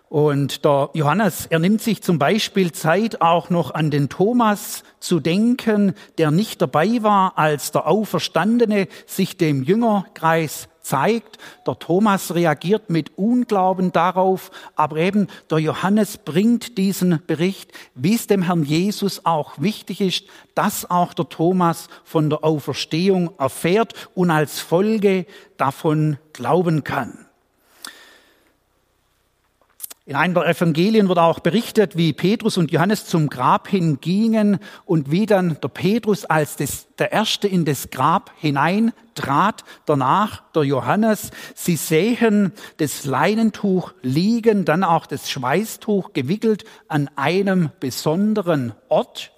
Und 0.10 0.65
der 0.65 0.89
Johannes, 0.93 1.45
er 1.45 1.60
nimmt 1.60 1.81
sich 1.81 2.03
zum 2.03 2.19
Beispiel 2.19 2.74
Zeit, 2.74 3.21
auch 3.21 3.50
noch 3.50 3.74
an 3.74 3.91
den 3.91 4.10
Thomas 4.10 4.84
zu 4.99 5.21
denken, 5.21 5.93
der 6.17 6.32
nicht 6.32 6.62
dabei 6.62 7.01
war, 7.01 7.38
als 7.38 7.71
der 7.71 7.88
Auferstandene 7.88 8.89
sich 9.06 9.38
dem 9.38 9.63
Jüngerkreis 9.63 10.67
zeigt. 10.82 11.38
Der 11.65 11.78
Thomas 11.78 12.34
reagiert 12.34 12.89
mit 12.89 13.17
Unglauben 13.17 13.91
darauf, 13.91 14.52
aber 14.76 14.98
eben 14.98 15.28
der 15.50 15.60
Johannes 15.60 16.17
bringt 16.17 16.78
diesen 16.78 17.22
Bericht, 17.26 17.72
wie 17.96 18.15
es 18.15 18.28
dem 18.28 18.41
Herrn 18.44 18.63
Jesus 18.63 19.26
auch 19.26 19.54
wichtig 19.58 20.02
ist, 20.02 20.26
dass 20.56 20.89
auch 20.89 21.13
der 21.13 21.30
Thomas 21.30 21.88
von 22.04 22.30
der 22.30 22.44
Auferstehung 22.44 23.32
erfährt 23.38 23.94
und 24.15 24.32
als 24.32 24.60
Folge 24.60 25.26
davon 25.58 26.17
glauben 26.34 26.84
kann. 26.84 27.26
In 30.08 30.16
einem 30.16 30.34
der 30.34 30.48
Evangelien 30.48 31.08
wird 31.10 31.20
auch 31.20 31.42
berichtet, 31.42 31.96
wie 31.96 32.12
Petrus 32.12 32.58
und 32.58 32.72
Johannes 32.72 33.06
zum 33.06 33.30
Grab 33.30 33.68
hingingen 33.68 34.58
und 34.86 35.12
wie 35.12 35.28
dann 35.28 35.60
der 35.62 35.68
Petrus 35.68 36.26
als 36.26 36.56
des, 36.56 36.88
der 36.98 37.12
Erste 37.12 37.48
in 37.48 37.66
das 37.66 37.92
Grab 37.92 38.32
hineintrat, 38.38 39.64
danach 39.86 40.42
der 40.56 40.64
Johannes. 40.64 41.30
Sie 41.54 41.76
sehen 41.76 42.52
das 42.78 43.06
Leinentuch 43.06 43.94
liegen, 44.02 44.66
dann 44.66 44.84
auch 44.84 45.06
das 45.06 45.30
Schweißtuch 45.30 46.14
gewickelt 46.14 46.66
an 46.88 47.08
einem 47.16 47.70
besonderen 47.80 48.74
Ort. 48.90 49.32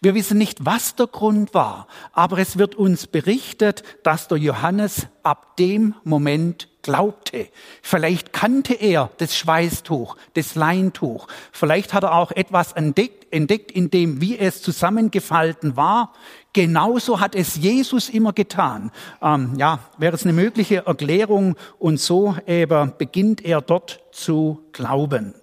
Wir 0.00 0.14
wissen 0.14 0.38
nicht, 0.38 0.64
was 0.64 0.94
der 0.94 1.08
Grund 1.08 1.54
war, 1.54 1.88
aber 2.12 2.38
es 2.38 2.56
wird 2.56 2.76
uns 2.76 3.08
berichtet, 3.08 3.82
dass 4.04 4.28
der 4.28 4.38
Johannes 4.38 5.08
ab 5.24 5.56
dem 5.56 5.96
Moment 6.04 6.68
glaubte. 6.84 7.48
Vielleicht 7.82 8.32
kannte 8.32 8.74
er 8.74 9.10
das 9.18 9.36
Schweißtuch, 9.36 10.16
das 10.34 10.54
Leintuch. 10.54 11.26
Vielleicht 11.50 11.92
hat 11.92 12.04
er 12.04 12.14
auch 12.14 12.30
etwas 12.30 12.72
entdeckt, 12.72 13.32
entdeckt 13.32 13.72
in 13.72 13.90
dem, 13.90 14.20
wie 14.20 14.38
es 14.38 14.62
zusammengefalten 14.62 15.76
war. 15.76 16.12
Genauso 16.52 17.18
hat 17.18 17.34
es 17.34 17.56
Jesus 17.56 18.08
immer 18.08 18.32
getan. 18.32 18.92
Ähm, 19.20 19.54
ja, 19.56 19.80
wäre 19.98 20.14
es 20.14 20.22
eine 20.22 20.34
mögliche 20.34 20.86
Erklärung 20.86 21.56
und 21.80 21.98
so 21.98 22.36
eben 22.46 22.92
beginnt 22.96 23.44
er 23.44 23.60
dort 23.60 24.00
zu 24.12 24.62
glauben. 24.72 25.34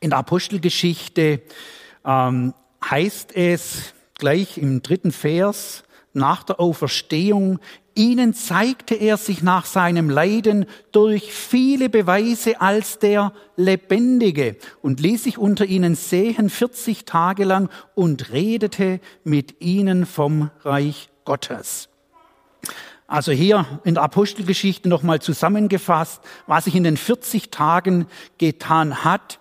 In 0.00 0.10
der 0.10 0.18
Apostelgeschichte 0.18 1.42
ähm, 2.04 2.54
heißt 2.90 3.36
es 3.36 3.92
gleich 4.14 4.58
im 4.58 4.82
dritten 4.82 5.12
Vers, 5.12 5.84
nach 6.18 6.42
der 6.42 6.60
Auferstehung, 6.60 7.58
ihnen 7.94 8.34
zeigte 8.34 8.94
er 8.94 9.16
sich 9.16 9.42
nach 9.42 9.64
seinem 9.64 10.10
Leiden 10.10 10.66
durch 10.92 11.32
viele 11.32 11.88
Beweise 11.88 12.60
als 12.60 12.98
der 12.98 13.32
Lebendige 13.56 14.56
und 14.82 15.00
ließ 15.00 15.24
sich 15.24 15.38
unter 15.38 15.64
ihnen 15.64 15.94
sehen 15.94 16.50
40 16.50 17.04
Tage 17.04 17.44
lang 17.44 17.70
und 17.94 18.32
redete 18.32 19.00
mit 19.24 19.60
ihnen 19.60 20.06
vom 20.06 20.50
Reich 20.62 21.08
Gottes. 21.24 21.88
Also 23.08 23.32
hier 23.32 23.64
in 23.84 23.94
der 23.94 24.02
Apostelgeschichte 24.02 24.86
nochmal 24.86 25.20
zusammengefasst, 25.20 26.20
was 26.46 26.66
sich 26.66 26.76
in 26.76 26.84
den 26.84 26.98
40 26.98 27.50
Tagen 27.50 28.06
getan 28.36 29.02
hat. 29.02 29.40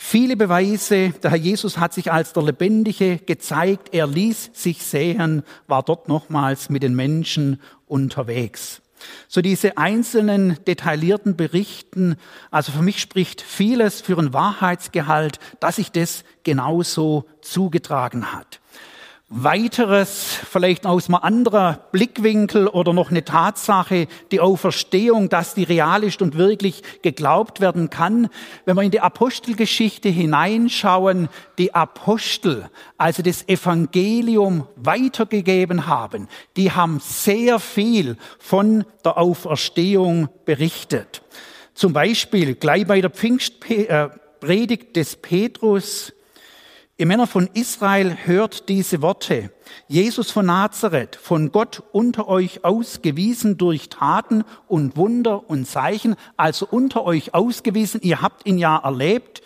Viele 0.00 0.36
Beweise, 0.36 1.10
der 1.10 1.32
Herr 1.32 1.38
Jesus 1.38 1.76
hat 1.76 1.92
sich 1.92 2.12
als 2.12 2.32
der 2.32 2.44
Lebendige 2.44 3.18
gezeigt, 3.18 3.88
er 3.92 4.06
ließ 4.06 4.50
sich 4.54 4.84
sehen, 4.84 5.42
war 5.66 5.82
dort 5.82 6.06
nochmals 6.06 6.70
mit 6.70 6.84
den 6.84 6.94
Menschen 6.94 7.60
unterwegs. 7.88 8.80
So 9.26 9.42
diese 9.42 9.76
einzelnen 9.76 10.56
detaillierten 10.66 11.36
Berichten, 11.36 12.14
also 12.52 12.70
für 12.70 12.82
mich 12.82 13.00
spricht 13.00 13.42
vieles 13.42 14.00
für 14.00 14.16
ein 14.18 14.32
Wahrheitsgehalt, 14.32 15.40
dass 15.58 15.76
sich 15.76 15.90
das 15.90 16.22
genauso 16.44 17.26
zugetragen 17.42 18.32
hat. 18.32 18.60
Weiteres, 19.30 20.38
vielleicht 20.50 20.86
aus 20.86 21.08
einem 21.08 21.16
anderen 21.16 21.76
Blickwinkel 21.92 22.66
oder 22.66 22.94
noch 22.94 23.10
eine 23.10 23.26
Tatsache, 23.26 24.08
die 24.32 24.40
Auferstehung, 24.40 25.28
dass 25.28 25.52
die 25.52 25.64
real 25.64 26.02
ist 26.02 26.22
und 26.22 26.38
wirklich 26.38 26.82
geglaubt 27.02 27.60
werden 27.60 27.90
kann. 27.90 28.30
Wenn 28.64 28.76
wir 28.76 28.82
in 28.82 28.90
die 28.90 29.02
Apostelgeschichte 29.02 30.08
hineinschauen, 30.08 31.28
die 31.58 31.74
Apostel, 31.74 32.70
also 32.96 33.22
das 33.22 33.46
Evangelium 33.48 34.66
weitergegeben 34.76 35.86
haben, 35.86 36.26
die 36.56 36.72
haben 36.72 36.98
sehr 36.98 37.58
viel 37.58 38.16
von 38.38 38.86
der 39.04 39.18
Auferstehung 39.18 40.30
berichtet. 40.46 41.20
Zum 41.74 41.92
Beispiel 41.92 42.54
gleich 42.54 42.86
bei 42.86 43.02
der 43.02 43.10
Pfingstpredigt 43.10 44.96
des 44.96 45.16
Petrus, 45.16 46.14
Ihr 47.00 47.06
Männer 47.06 47.28
von 47.28 47.48
Israel 47.54 48.16
hört 48.24 48.68
diese 48.68 49.02
Worte. 49.02 49.52
Jesus 49.86 50.32
von 50.32 50.46
Nazareth, 50.46 51.14
von 51.14 51.52
Gott 51.52 51.84
unter 51.92 52.26
euch 52.26 52.64
ausgewiesen 52.64 53.56
durch 53.56 53.88
Taten 53.88 54.42
und 54.66 54.96
Wunder 54.96 55.48
und 55.48 55.64
Zeichen, 55.68 56.16
also 56.36 56.66
unter 56.68 57.04
euch 57.04 57.34
ausgewiesen, 57.34 58.00
ihr 58.02 58.20
habt 58.20 58.48
ihn 58.48 58.58
ja 58.58 58.76
erlebt, 58.78 59.42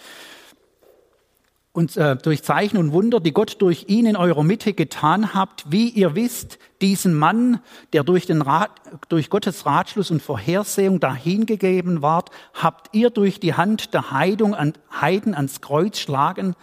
und 1.72 1.94
äh, 1.98 2.16
durch 2.16 2.42
Zeichen 2.42 2.78
und 2.78 2.92
Wunder, 2.92 3.20
die 3.20 3.32
Gott 3.32 3.60
durch 3.60 3.84
ihn 3.88 4.06
in 4.06 4.16
eurer 4.16 4.44
Mitte 4.44 4.72
getan 4.72 5.34
habt, 5.34 5.70
wie 5.70 5.88
ihr 5.90 6.14
wisst, 6.14 6.58
diesen 6.80 7.14
Mann, 7.14 7.60
der 7.92 8.02
durch, 8.02 8.24
den 8.24 8.40
Rat, 8.40 8.70
durch 9.10 9.28
Gottes 9.28 9.66
Ratschluss 9.66 10.10
und 10.10 10.22
Vorhersehung 10.22 11.00
dahingegeben 11.00 12.00
ward, 12.00 12.30
habt 12.54 12.94
ihr 12.94 13.10
durch 13.10 13.40
die 13.40 13.54
Hand 13.54 13.92
der 13.92 14.10
Heidung 14.10 14.54
an, 14.54 14.72
Heiden 15.00 15.34
ans 15.34 15.60
Kreuz 15.60 15.98
schlagen, 15.98 16.56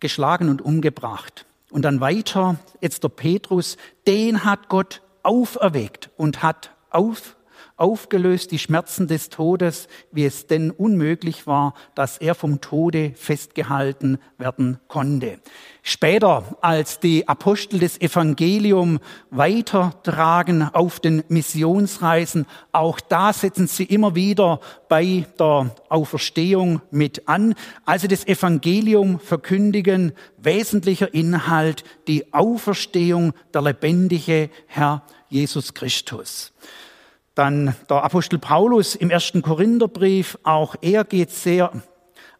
geschlagen 0.00 0.48
und 0.48 0.62
umgebracht. 0.62 1.46
Und 1.70 1.82
dann 1.82 2.00
weiter, 2.00 2.58
jetzt 2.80 3.04
der 3.04 3.08
Petrus, 3.08 3.76
den 4.06 4.44
hat 4.44 4.68
Gott 4.68 5.02
auferweckt 5.22 6.10
und 6.16 6.42
hat 6.42 6.74
auf, 6.90 7.36
aufgelöst 7.80 8.50
die 8.50 8.58
Schmerzen 8.58 9.08
des 9.08 9.30
Todes, 9.30 9.88
wie 10.12 10.26
es 10.26 10.46
denn 10.46 10.70
unmöglich 10.70 11.46
war, 11.46 11.74
dass 11.94 12.18
er 12.18 12.34
vom 12.34 12.60
Tode 12.60 13.12
festgehalten 13.14 14.18
werden 14.38 14.78
konnte. 14.86 15.38
Später, 15.82 16.44
als 16.60 17.00
die 17.00 17.26
Apostel 17.26 17.80
des 17.80 17.98
Evangelium 18.00 18.98
weitertragen 19.30 20.62
auf 20.62 21.00
den 21.00 21.24
Missionsreisen, 21.28 22.46
auch 22.70 23.00
da 23.00 23.32
setzen 23.32 23.66
sie 23.66 23.84
immer 23.84 24.14
wieder 24.14 24.60
bei 24.88 25.26
der 25.38 25.74
Auferstehung 25.88 26.82
mit 26.90 27.28
an. 27.28 27.54
Also 27.86 28.08
das 28.08 28.26
Evangelium 28.26 29.18
verkündigen, 29.20 30.12
wesentlicher 30.36 31.14
Inhalt, 31.14 31.84
die 32.08 32.32
Auferstehung 32.34 33.32
der 33.54 33.62
lebendige 33.62 34.50
Herr 34.66 35.02
Jesus 35.30 35.72
Christus. 35.72 36.52
Dann 37.40 37.74
der 37.88 38.04
Apostel 38.04 38.38
Paulus 38.38 38.94
im 38.94 39.08
ersten 39.08 39.40
Korintherbrief, 39.40 40.36
auch 40.42 40.74
er 40.82 41.04
geht 41.04 41.30
sehr 41.30 41.72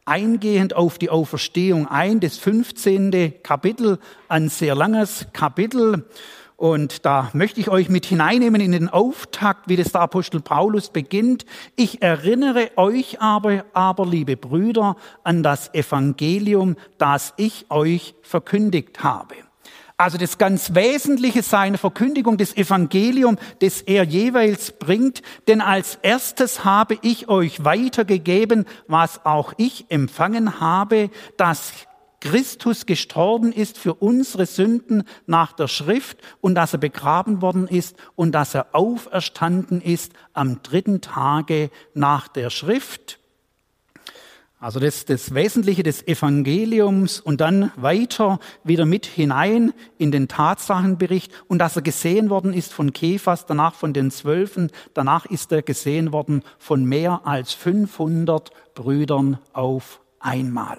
eingehend 0.04 0.76
auf 0.76 0.98
die 0.98 1.08
Auferstehung 1.08 1.86
ein. 1.86 2.20
Das 2.20 2.36
15. 2.36 3.42
Kapitel, 3.42 3.98
ein 4.28 4.50
sehr 4.50 4.74
langes 4.74 5.26
Kapitel. 5.32 6.04
Und 6.58 7.06
da 7.06 7.30
möchte 7.32 7.60
ich 7.60 7.70
euch 7.70 7.88
mit 7.88 8.04
hineinnehmen 8.04 8.60
in 8.60 8.72
den 8.72 8.90
Auftakt, 8.90 9.70
wie 9.70 9.76
das 9.76 9.92
der 9.92 10.02
Apostel 10.02 10.42
Paulus 10.42 10.90
beginnt. 10.90 11.46
Ich 11.76 12.02
erinnere 12.02 12.68
euch 12.76 13.22
aber, 13.22 13.64
aber, 13.72 14.04
liebe 14.04 14.36
Brüder, 14.36 14.96
an 15.24 15.42
das 15.42 15.72
Evangelium, 15.72 16.76
das 16.98 17.32
ich 17.38 17.70
euch 17.70 18.14
verkündigt 18.20 19.02
habe. 19.02 19.34
Also 20.00 20.16
das 20.16 20.38
ganz 20.38 20.74
Wesentliche 20.74 21.42
seiner 21.42 21.76
Verkündigung 21.76 22.38
des 22.38 22.56
Evangelium, 22.56 23.36
das 23.58 23.82
er 23.82 24.02
jeweils 24.02 24.72
bringt. 24.72 25.20
Denn 25.46 25.60
als 25.60 25.98
erstes 26.00 26.64
habe 26.64 26.98
ich 27.02 27.28
euch 27.28 27.66
weitergegeben, 27.66 28.64
was 28.86 29.26
auch 29.26 29.52
ich 29.58 29.90
empfangen 29.90 30.58
habe, 30.58 31.10
dass 31.36 31.74
Christus 32.20 32.86
gestorben 32.86 33.52
ist 33.52 33.76
für 33.76 33.92
unsere 33.92 34.46
Sünden 34.46 35.02
nach 35.26 35.52
der 35.52 35.68
Schrift 35.68 36.16
und 36.40 36.54
dass 36.54 36.72
er 36.72 36.78
begraben 36.78 37.42
worden 37.42 37.68
ist 37.68 37.94
und 38.16 38.32
dass 38.32 38.54
er 38.54 38.74
auferstanden 38.74 39.82
ist 39.82 40.14
am 40.32 40.62
dritten 40.62 41.02
Tage 41.02 41.70
nach 41.92 42.26
der 42.26 42.48
Schrift. 42.48 43.19
Also 44.62 44.78
das, 44.78 45.06
das 45.06 45.34
Wesentliche 45.34 45.82
des 45.82 46.06
Evangeliums 46.06 47.18
und 47.18 47.40
dann 47.40 47.72
weiter 47.76 48.38
wieder 48.62 48.84
mit 48.84 49.06
hinein 49.06 49.72
in 49.96 50.12
den 50.12 50.28
Tatsachenbericht 50.28 51.32
und 51.48 51.60
dass 51.60 51.76
er 51.76 51.82
gesehen 51.82 52.28
worden 52.28 52.52
ist 52.52 52.74
von 52.74 52.92
Kephas, 52.92 53.46
danach 53.46 53.72
von 53.72 53.94
den 53.94 54.10
Zwölfen, 54.10 54.70
danach 54.92 55.24
ist 55.24 55.50
er 55.50 55.62
gesehen 55.62 56.12
worden 56.12 56.42
von 56.58 56.84
mehr 56.84 57.22
als 57.24 57.54
500 57.54 58.50
Brüdern 58.74 59.38
auf 59.54 60.00
einmal. 60.18 60.78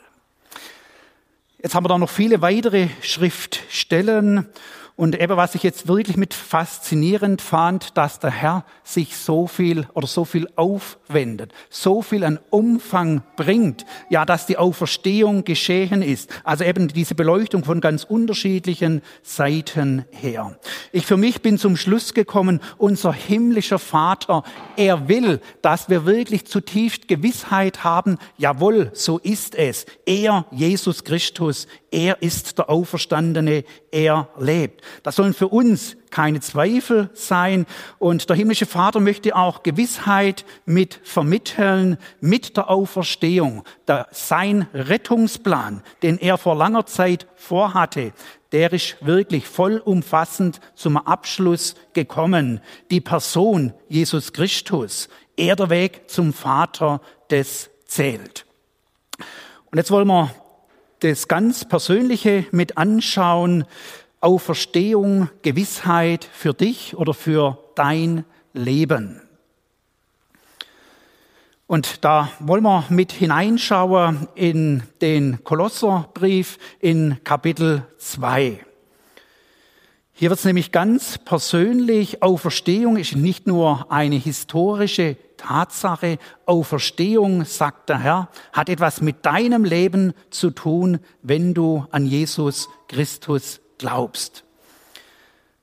Jetzt 1.58 1.74
haben 1.74 1.84
wir 1.84 1.90
da 1.90 1.98
noch 1.98 2.10
viele 2.10 2.44
weitere 2.44 2.90
Schriftstellen 3.02 4.48
und 4.96 5.20
eben 5.20 5.38
was 5.38 5.56
ich 5.56 5.64
jetzt 5.64 5.88
wirklich 5.88 6.18
mit 6.18 6.34
faszinierend 6.34 7.42
fand, 7.42 7.98
dass 7.98 8.20
der 8.20 8.32
Herr 8.32 8.66
sich 8.84 9.16
so 9.16 9.48
viel 9.48 9.88
oder 9.94 10.08
so 10.08 10.26
viel 10.26 10.48
aufwendet, 10.56 11.54
so 11.70 12.02
viel 12.02 12.24
an 12.24 12.40
Umfang 12.50 13.24
bringt, 13.36 13.86
ja, 14.10 14.26
dass 14.26 14.46
die 14.46 14.58
Auferstehung 14.58 15.44
geschehen 15.44 16.02
ist. 16.02 16.30
Also 16.44 16.64
eben 16.64 16.88
diese 16.88 17.16
Beleuchtung 17.16 17.64
von 17.64 17.82
ganz 17.82 18.04
unterschiedlichen 18.04 19.02
Seiten 19.24 20.06
her. 20.12 20.58
Ich 20.92 21.06
für 21.06 21.18
mich 21.18 21.42
bin 21.42 21.58
zum 21.58 21.78
Schluss 21.78 22.14
gekommen, 22.14 22.60
unser 22.78 23.14
himmlischer 23.14 23.80
Vater, 23.80 24.44
er 24.78 25.08
will, 25.08 25.40
dass 25.62 25.90
wir 25.90 26.06
wirklich 26.06 26.46
zutiefst 26.46 27.08
Gewissheit 27.08 27.84
haben, 27.84 28.18
jawohl, 28.38 28.92
so 28.94 29.18
ist 29.20 29.56
es. 29.56 29.86
Er, 30.06 30.46
Jesus 30.52 31.04
Christus, 31.04 31.68
er 31.92 32.22
ist 32.22 32.58
der 32.58 32.70
Auferstandene, 32.70 33.64
er 33.92 34.30
lebt. 34.38 34.82
Das 35.04 35.16
sollen 35.16 35.34
für 35.34 35.48
uns 35.48 35.98
keine 36.10 36.40
Zweifel 36.40 37.10
sein. 37.14 37.66
Und 38.00 38.30
der 38.30 38.36
himmlische 38.36 38.66
Vater 38.66 39.00
möchte 39.00 39.36
auch 39.36 39.64
Gewissheit 39.64 40.46
mit 40.66 41.00
vermitteln, 41.04 41.98
mit 42.20 42.58
der 42.58 42.70
Auferstehung. 42.70 43.64
Der, 43.88 44.08
sein 44.12 44.68
Rettungsplan, 44.74 45.84
den 46.04 46.18
er 46.18 46.38
vor 46.38 46.56
langer 46.56 46.86
Zeit 46.86 47.28
vorhatte, 47.36 48.14
der 48.52 48.74
ist 48.74 48.98
wirklich 49.06 49.48
vollumfassend 49.48 50.60
zum 50.76 50.98
Abschluss 50.98 51.76
gekommen. 51.94 52.60
Die 52.90 53.02
Person 53.02 53.74
Jesus 53.88 54.34
Christus, 54.34 55.08
er 55.38 55.56
der 55.56 55.70
Weg 55.70 56.10
zum 56.10 56.34
Vater, 56.34 57.02
des 57.30 57.70
zählt. 57.86 58.46
Und 59.72 59.78
jetzt 59.78 59.92
wollen 59.92 60.08
wir 60.08 60.32
das 61.00 61.28
ganz 61.28 61.66
Persönliche 61.66 62.46
mit 62.52 62.78
anschauen. 62.78 63.66
Auferstehung, 64.22 65.30
Gewissheit 65.42 66.30
für 66.32 66.54
dich 66.54 66.96
oder 66.96 67.14
für 67.14 67.58
dein 67.76 68.24
Leben. 68.54 69.20
Und 71.72 72.04
da 72.04 72.30
wollen 72.40 72.64
wir 72.64 72.84
mit 72.90 73.14
hineinschauen 73.14 74.28
in 74.36 74.84
den 75.02 75.44
Kolosserbrief 75.44 76.58
in 76.80 77.24
Kapitel 77.24 77.88
2. 77.98 78.60
Hier 80.12 80.30
wird 80.30 80.40
es 80.40 80.46
nämlich 80.46 80.74
ganz 80.74 81.18
persönlich. 81.18 82.22
Auferstehung 82.22 82.98
ist 82.98 83.16
nicht 83.16 83.48
nur 83.48 83.90
eine 83.90 84.18
historische 84.18 85.16
Tatsache. 85.38 86.20
Auferstehung, 86.46 87.46
sagt 87.46 87.88
der 87.88 88.00
Herr, 88.00 88.30
hat 88.52 88.68
etwas 88.68 89.00
mit 89.00 89.26
deinem 89.26 89.64
Leben 89.64 90.14
zu 90.30 90.52
tun, 90.52 91.00
wenn 91.24 91.54
du 91.54 91.86
an 91.90 92.06
Jesus 92.06 92.68
Christus 92.90 93.61
glaubst. 93.82 94.44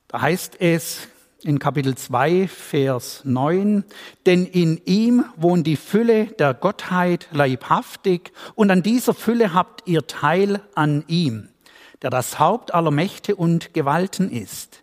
Da 0.09 0.20
heißt 0.20 0.61
es 0.61 1.07
in 1.44 1.61
Kapitel 1.61 1.94
2, 1.94 2.48
Vers 2.48 3.20
9, 3.24 3.85
denn 4.26 4.44
in 4.44 4.81
ihm 4.87 5.24
wohnt 5.37 5.68
die 5.68 5.76
Fülle 5.76 6.26
der 6.26 6.52
Gottheit 6.52 7.28
leibhaftig 7.31 8.33
und 8.57 8.72
an 8.72 8.83
dieser 8.83 9.14
Fülle 9.14 9.54
habt 9.54 9.87
ihr 9.87 10.09
Teil 10.09 10.61
an 10.74 11.04
ihm, 11.07 11.48
der 12.02 12.11
das 12.11 12.40
Haupt 12.40 12.74
aller 12.74 12.90
Mächte 12.90 13.37
und 13.37 13.72
Gewalten 13.72 14.33
ist. 14.33 14.83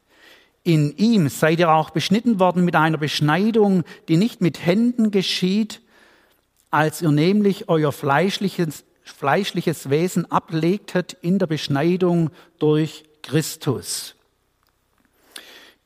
In 0.64 0.96
ihm 0.96 1.28
seid 1.28 1.60
ihr 1.60 1.72
auch 1.72 1.90
beschnitten 1.90 2.40
worden 2.40 2.64
mit 2.64 2.78
einer 2.78 2.98
Beschneidung, 2.98 3.84
die 4.08 4.16
nicht 4.16 4.40
mit 4.40 4.66
Händen 4.66 5.12
geschieht, 5.12 5.82
als 6.72 7.02
ihr 7.02 7.12
nämlich 7.12 7.68
euer 7.68 7.92
fleischliches, 7.92 8.86
fleischliches 9.04 9.90
Wesen 9.90 10.32
ablegtet 10.32 11.18
in 11.22 11.38
der 11.38 11.48
Beschneidung 11.48 12.30
durch 12.60 13.04
Christus. 13.26 14.16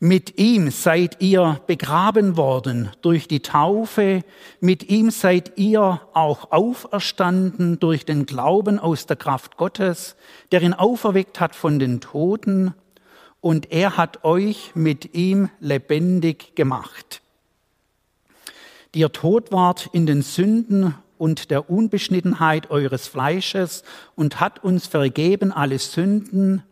Mit 0.01 0.37
ihm 0.37 0.71
seid 0.71 1.21
ihr 1.21 1.61
begraben 1.67 2.35
worden 2.37 2.89
durch 3.01 3.27
die 3.27 3.41
Taufe, 3.41 4.23
mit 4.59 4.89
ihm 4.89 5.09
seid 5.09 5.57
ihr 5.57 6.01
auch 6.13 6.51
auferstanden 6.51 7.79
durch 7.79 8.05
den 8.05 8.25
Glauben 8.25 8.77
aus 8.77 9.05
der 9.05 9.15
Kraft 9.15 9.55
Gottes, 9.55 10.15
der 10.51 10.61
ihn 10.61 10.73
auferweckt 10.73 11.39
hat 11.39 11.55
von 11.55 11.79
den 11.79 12.01
Toten, 12.01 12.73
und 13.41 13.71
er 13.71 13.95
hat 13.95 14.25
euch 14.25 14.71
mit 14.75 15.13
ihm 15.15 15.49
lebendig 15.61 16.55
gemacht, 16.55 17.21
die 18.93 18.99
ihr 18.99 19.13
tot 19.13 19.53
wart 19.53 19.89
in 19.93 20.05
den 20.05 20.23
Sünden 20.23 20.93
und 21.17 21.51
der 21.51 21.69
Unbeschnittenheit 21.69 22.69
eures 22.69 23.07
Fleisches 23.07 23.83
und 24.15 24.41
hat 24.41 24.61
uns 24.61 24.87
vergeben 24.87 25.53
alle 25.53 25.79
Sünden, 25.79 26.63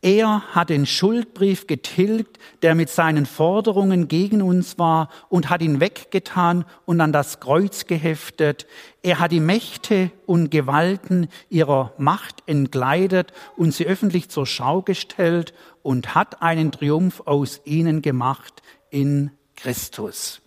Er 0.00 0.42
hat 0.54 0.70
den 0.70 0.86
Schuldbrief 0.86 1.66
getilgt, 1.66 2.38
der 2.62 2.76
mit 2.76 2.88
seinen 2.88 3.26
Forderungen 3.26 4.06
gegen 4.06 4.42
uns 4.42 4.78
war, 4.78 5.08
und 5.28 5.50
hat 5.50 5.60
ihn 5.60 5.80
weggetan 5.80 6.64
und 6.86 7.00
an 7.00 7.12
das 7.12 7.40
Kreuz 7.40 7.86
geheftet. 7.86 8.68
Er 9.02 9.18
hat 9.18 9.32
die 9.32 9.40
Mächte 9.40 10.12
und 10.24 10.50
Gewalten 10.50 11.28
ihrer 11.50 11.92
Macht 11.98 12.44
entkleidet 12.46 13.32
und 13.56 13.74
sie 13.74 13.86
öffentlich 13.86 14.28
zur 14.28 14.46
Schau 14.46 14.82
gestellt 14.82 15.52
und 15.82 16.14
hat 16.14 16.42
einen 16.42 16.70
Triumph 16.70 17.22
aus 17.24 17.60
ihnen 17.64 18.00
gemacht 18.00 18.62
in 18.90 19.32
Christus. 19.56 20.40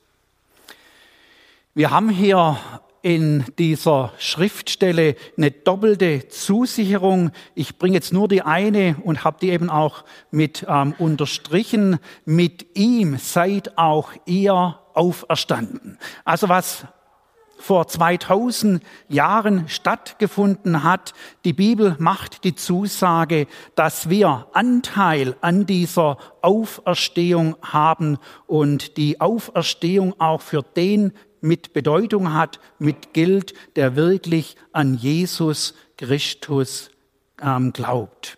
Wir 1.73 1.91
haben 1.91 2.09
hier 2.09 2.57
in 3.01 3.45
dieser 3.57 4.11
Schriftstelle 4.17 5.15
eine 5.37 5.51
doppelte 5.51 6.27
Zusicherung. 6.27 7.31
Ich 7.55 7.77
bringe 7.77 7.95
jetzt 7.95 8.13
nur 8.13 8.27
die 8.27 8.41
eine 8.41 8.95
und 9.03 9.23
habe 9.23 9.37
die 9.41 9.49
eben 9.49 9.69
auch 9.69 10.03
mit 10.29 10.65
ähm, 10.67 10.93
unterstrichen. 10.97 11.99
Mit 12.25 12.77
ihm 12.77 13.17
seid 13.17 13.77
auch 13.77 14.11
ihr 14.25 14.79
auferstanden. 14.93 15.97
Also 16.25 16.49
was 16.49 16.85
vor 17.61 17.87
2000 17.87 18.83
Jahren 19.07 19.69
stattgefunden 19.69 20.83
hat. 20.83 21.13
Die 21.45 21.53
Bibel 21.53 21.95
macht 21.99 22.43
die 22.43 22.55
Zusage, 22.55 23.47
dass 23.75 24.09
wir 24.09 24.47
Anteil 24.53 25.35
an 25.41 25.65
dieser 25.65 26.17
Auferstehung 26.41 27.55
haben 27.61 28.17
und 28.47 28.97
die 28.97 29.21
Auferstehung 29.21 30.19
auch 30.19 30.41
für 30.41 30.63
den 30.63 31.13
mit 31.41 31.73
Bedeutung 31.73 32.33
hat, 32.33 32.59
mit 32.79 33.13
gilt, 33.13 33.53
der 33.75 33.95
wirklich 33.95 34.55
an 34.71 34.95
Jesus 34.95 35.73
Christus 35.97 36.91
ähm, 37.41 37.73
glaubt. 37.73 38.37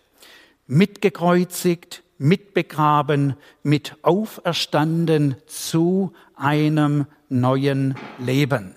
Mitgekreuzigt, 0.66 2.02
mitbegraben, 2.18 3.36
mit 3.62 3.96
auferstanden 4.02 5.36
zu 5.46 6.12
einem 6.34 7.06
neuen 7.28 7.96
Leben. 8.18 8.74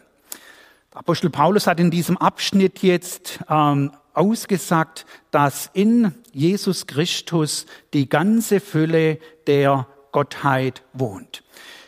Der 0.92 1.00
Apostel 1.00 1.30
Paulus 1.30 1.68
hat 1.68 1.80
in 1.80 1.92
diesem 1.92 2.18
Abschnitt 2.18 2.84
jetzt 2.84 3.40
ähm, 3.50 3.92
ausgesagt, 4.14 5.06
dass 5.32 5.70
in 5.74 6.14
Jesus 6.34 6.88
Christus 6.88 7.66
die 7.94 8.10
ganze 8.10 8.60
Fülle 8.60 9.20
der 9.46 9.88
Gottheit 10.12 10.82
wohnt. 10.94 11.44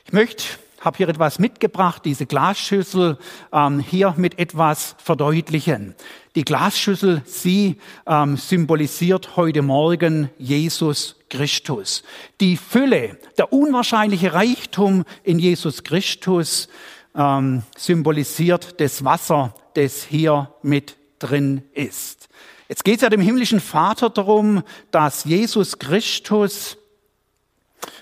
Ich 0.06 0.14
möchte 0.14 0.44
habe 0.82 0.98
hier 0.98 1.10
etwas 1.10 1.40
mitgebracht, 1.40 2.04
diese 2.06 2.26
Glasschüssel 2.26 3.18
ähm, 3.52 3.80
hier 3.80 4.14
mit 4.18 4.40
etwas 4.40 4.96
verdeutlichen. 4.98 5.96
Die 6.36 6.46
Glasschüssel, 6.46 7.22
sie 7.26 7.78
ähm, 8.08 8.38
symbolisiert 8.38 9.36
heute 9.36 9.62
Morgen 9.62 10.30
Jesus 10.38 11.16
Christus. 11.30 12.04
Die 12.40 12.58
Fülle, 12.58 13.18
der 13.38 13.52
unwahrscheinliche 13.52 14.34
Reichtum 14.34 15.04
in 15.24 15.40
Jesus 15.40 15.84
Christus 15.84 16.70
ähm, 17.16 17.64
symbolisiert 17.78 18.80
das 18.80 19.04
Wasser, 19.04 19.54
das 19.74 20.04
hier 20.04 20.54
mit 20.62 20.98
drin 21.20 21.64
ist. 21.74 22.30
Jetzt 22.70 22.86
geht 22.86 22.98
es 22.98 23.02
ja 23.02 23.10
dem 23.10 23.22
himmlischen 23.22 23.60
Vater 23.60 24.10
darum, 24.10 24.64
dass 24.92 25.26
Jesus 25.26 25.80
Christus 25.80 26.78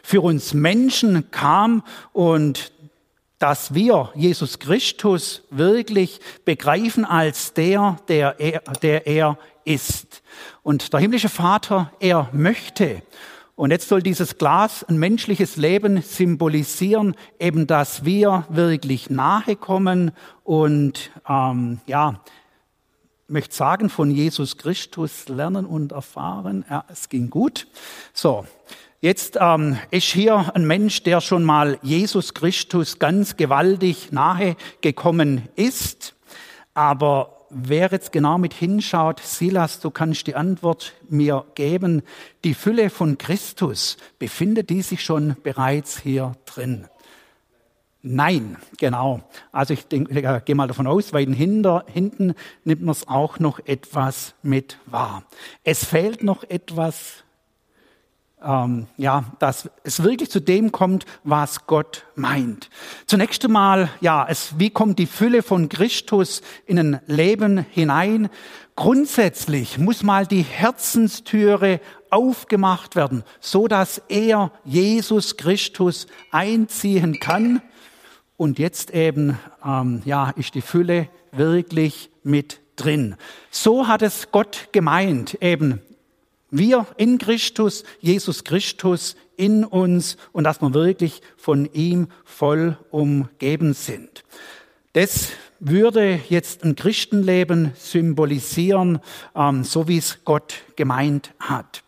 für 0.04 0.22
uns 0.22 0.54
Menschen 0.54 1.32
kam 1.32 1.84
und 2.14 2.72
dass 3.40 3.74
wir 3.74 4.12
Jesus 4.16 4.60
Christus 4.60 5.44
wirklich 5.52 6.20
begreifen 6.44 7.06
als 7.06 7.54
der, 7.54 7.98
der 8.08 8.40
er, 8.40 8.62
der 8.82 9.06
er 9.06 9.38
ist. 9.64 10.24
Und 10.64 10.94
der 10.94 11.00
himmlische 11.00 11.30
Vater, 11.30 11.92
er 12.00 12.30
möchte. 12.32 13.04
Und 13.56 13.72
jetzt 13.72 13.90
soll 13.90 14.02
dieses 14.02 14.38
Glas 14.38 14.84
ein 14.84 14.98
menschliches 14.98 15.58
Leben 15.58 16.02
symbolisieren, 16.02 17.16
eben 17.40 17.68
dass 17.68 18.06
wir 18.06 18.46
wirklich 18.50 19.10
nahe 19.10 19.56
kommen 19.56 20.12
und 20.44 21.12
ähm, 21.28 21.80
ja, 21.88 22.22
möchte 23.28 23.56
sagen, 23.56 23.90
von 23.90 24.12
Jesus 24.12 24.58
Christus 24.58 25.28
lernen 25.28 25.66
und 25.66 25.92
erfahren. 25.92 26.66
Ja, 26.70 26.86
es 26.88 27.10
ging 27.10 27.30
gut. 27.30 27.68
So, 28.14 28.46
Jetzt 29.00 29.38
ähm, 29.40 29.78
ist 29.92 30.08
hier 30.08 30.52
ein 30.56 30.66
Mensch, 30.66 31.04
der 31.04 31.22
schon 31.22 31.44
mal 31.44 31.78
Jesus 31.84 32.34
Christus 32.34 32.98
ganz 32.98 33.38
gewaltig 33.38 34.12
nahe 34.12 34.56
gekommen 34.82 35.48
ist. 35.56 36.16
Aber 36.74 37.46
wer 37.52 37.90
jetzt 37.92 38.12
genau 38.12 38.40
mit 38.40 38.56
hinschaut, 38.56 39.20
Silas, 39.20 39.82
du 39.82 39.92
kannst 39.92 40.26
die 40.26 40.34
Antwort 40.34 40.94
mir 41.10 41.46
geben. 41.54 42.02
Die 42.44 42.56
Fülle 42.56 42.90
von 42.90 43.20
Christus, 43.20 43.98
befindet 44.18 44.72
die 44.72 44.82
sich 44.82 45.04
schon 45.04 45.36
bereits 45.44 46.00
hier 46.00 46.32
drin? 46.48 46.88
Nein, 48.02 48.58
genau. 48.80 49.22
Also 49.52 49.76
ich, 49.76 49.86
denk, 49.86 50.10
ich 50.10 50.46
gehe 50.46 50.56
mal 50.56 50.68
davon 50.68 50.88
aus, 50.88 51.14
weil 51.14 51.32
hinter, 51.36 51.86
hinten 51.94 52.34
nimmt 52.64 52.82
man 52.82 52.94
es 52.94 53.08
auch 53.08 53.38
noch 53.38 53.60
etwas 53.60 54.34
mit 54.42 54.80
wahr. 54.88 55.24
Es 55.64 55.86
fehlt 55.86 56.24
noch 56.24 56.44
etwas 56.44 57.26
ähm, 58.44 58.88
ja, 58.98 59.26
dass 59.40 59.70
es 59.84 60.04
wirklich 60.04 60.30
zu 60.30 60.40
dem 60.40 60.72
kommt, 60.72 61.06
was 61.24 61.66
Gott 61.66 62.06
meint. 62.16 62.70
Zunächst 63.06 63.44
einmal, 63.44 63.90
ja, 64.00 64.26
es, 64.30 64.60
wie 64.60 64.70
kommt 64.70 65.00
die 65.00 65.08
Fülle 65.08 65.42
von 65.42 65.70
Christus 65.70 66.42
in 66.66 66.78
ein 66.80 67.00
Leben 67.08 67.66
hinein? 67.72 68.30
Grundsätzlich 68.76 69.80
muss 69.80 70.04
mal 70.04 70.28
die 70.28 70.44
Herzenstüre 70.44 71.82
aufgemacht 72.12 72.96
werden, 72.96 73.24
so 73.40 73.68
dass 73.68 74.02
er 74.08 74.52
Jesus 74.64 75.36
Christus 75.38 76.06
einziehen 76.32 77.20
kann. 77.20 77.62
Und 78.38 78.60
jetzt 78.60 78.92
eben, 78.92 79.40
ähm, 79.66 80.04
ja, 80.06 80.30
ist 80.30 80.54
die 80.54 80.62
Fülle 80.62 81.10
wirklich 81.32 82.12
mit 82.22 82.62
drin. 82.76 83.16
So 83.50 83.88
hat 83.88 84.04
es 84.04 84.32
Gott 84.32 84.70
gemeint, 84.72 85.42
eben 85.42 85.82
wir 86.50 86.86
in 86.98 87.18
Christus, 87.18 87.84
Jesus 88.00 88.44
Christus 88.44 89.16
in 89.36 89.64
uns 89.64 90.18
und 90.32 90.44
dass 90.44 90.62
wir 90.62 90.74
wirklich 90.74 91.22
von 91.36 91.70
ihm 91.74 92.08
voll 92.26 92.78
umgeben 92.92 93.74
sind. 93.74 94.24
Das 94.94 95.30
würde 95.60 96.20
jetzt 96.30 96.64
ein 96.64 96.76
Christenleben 96.76 97.72
symbolisieren, 97.76 99.00
ähm, 99.36 99.64
so 99.64 99.88
wie 99.88 99.98
es 99.98 100.20
Gott 100.24 100.64
gemeint 100.76 101.34
hat. 101.40 101.84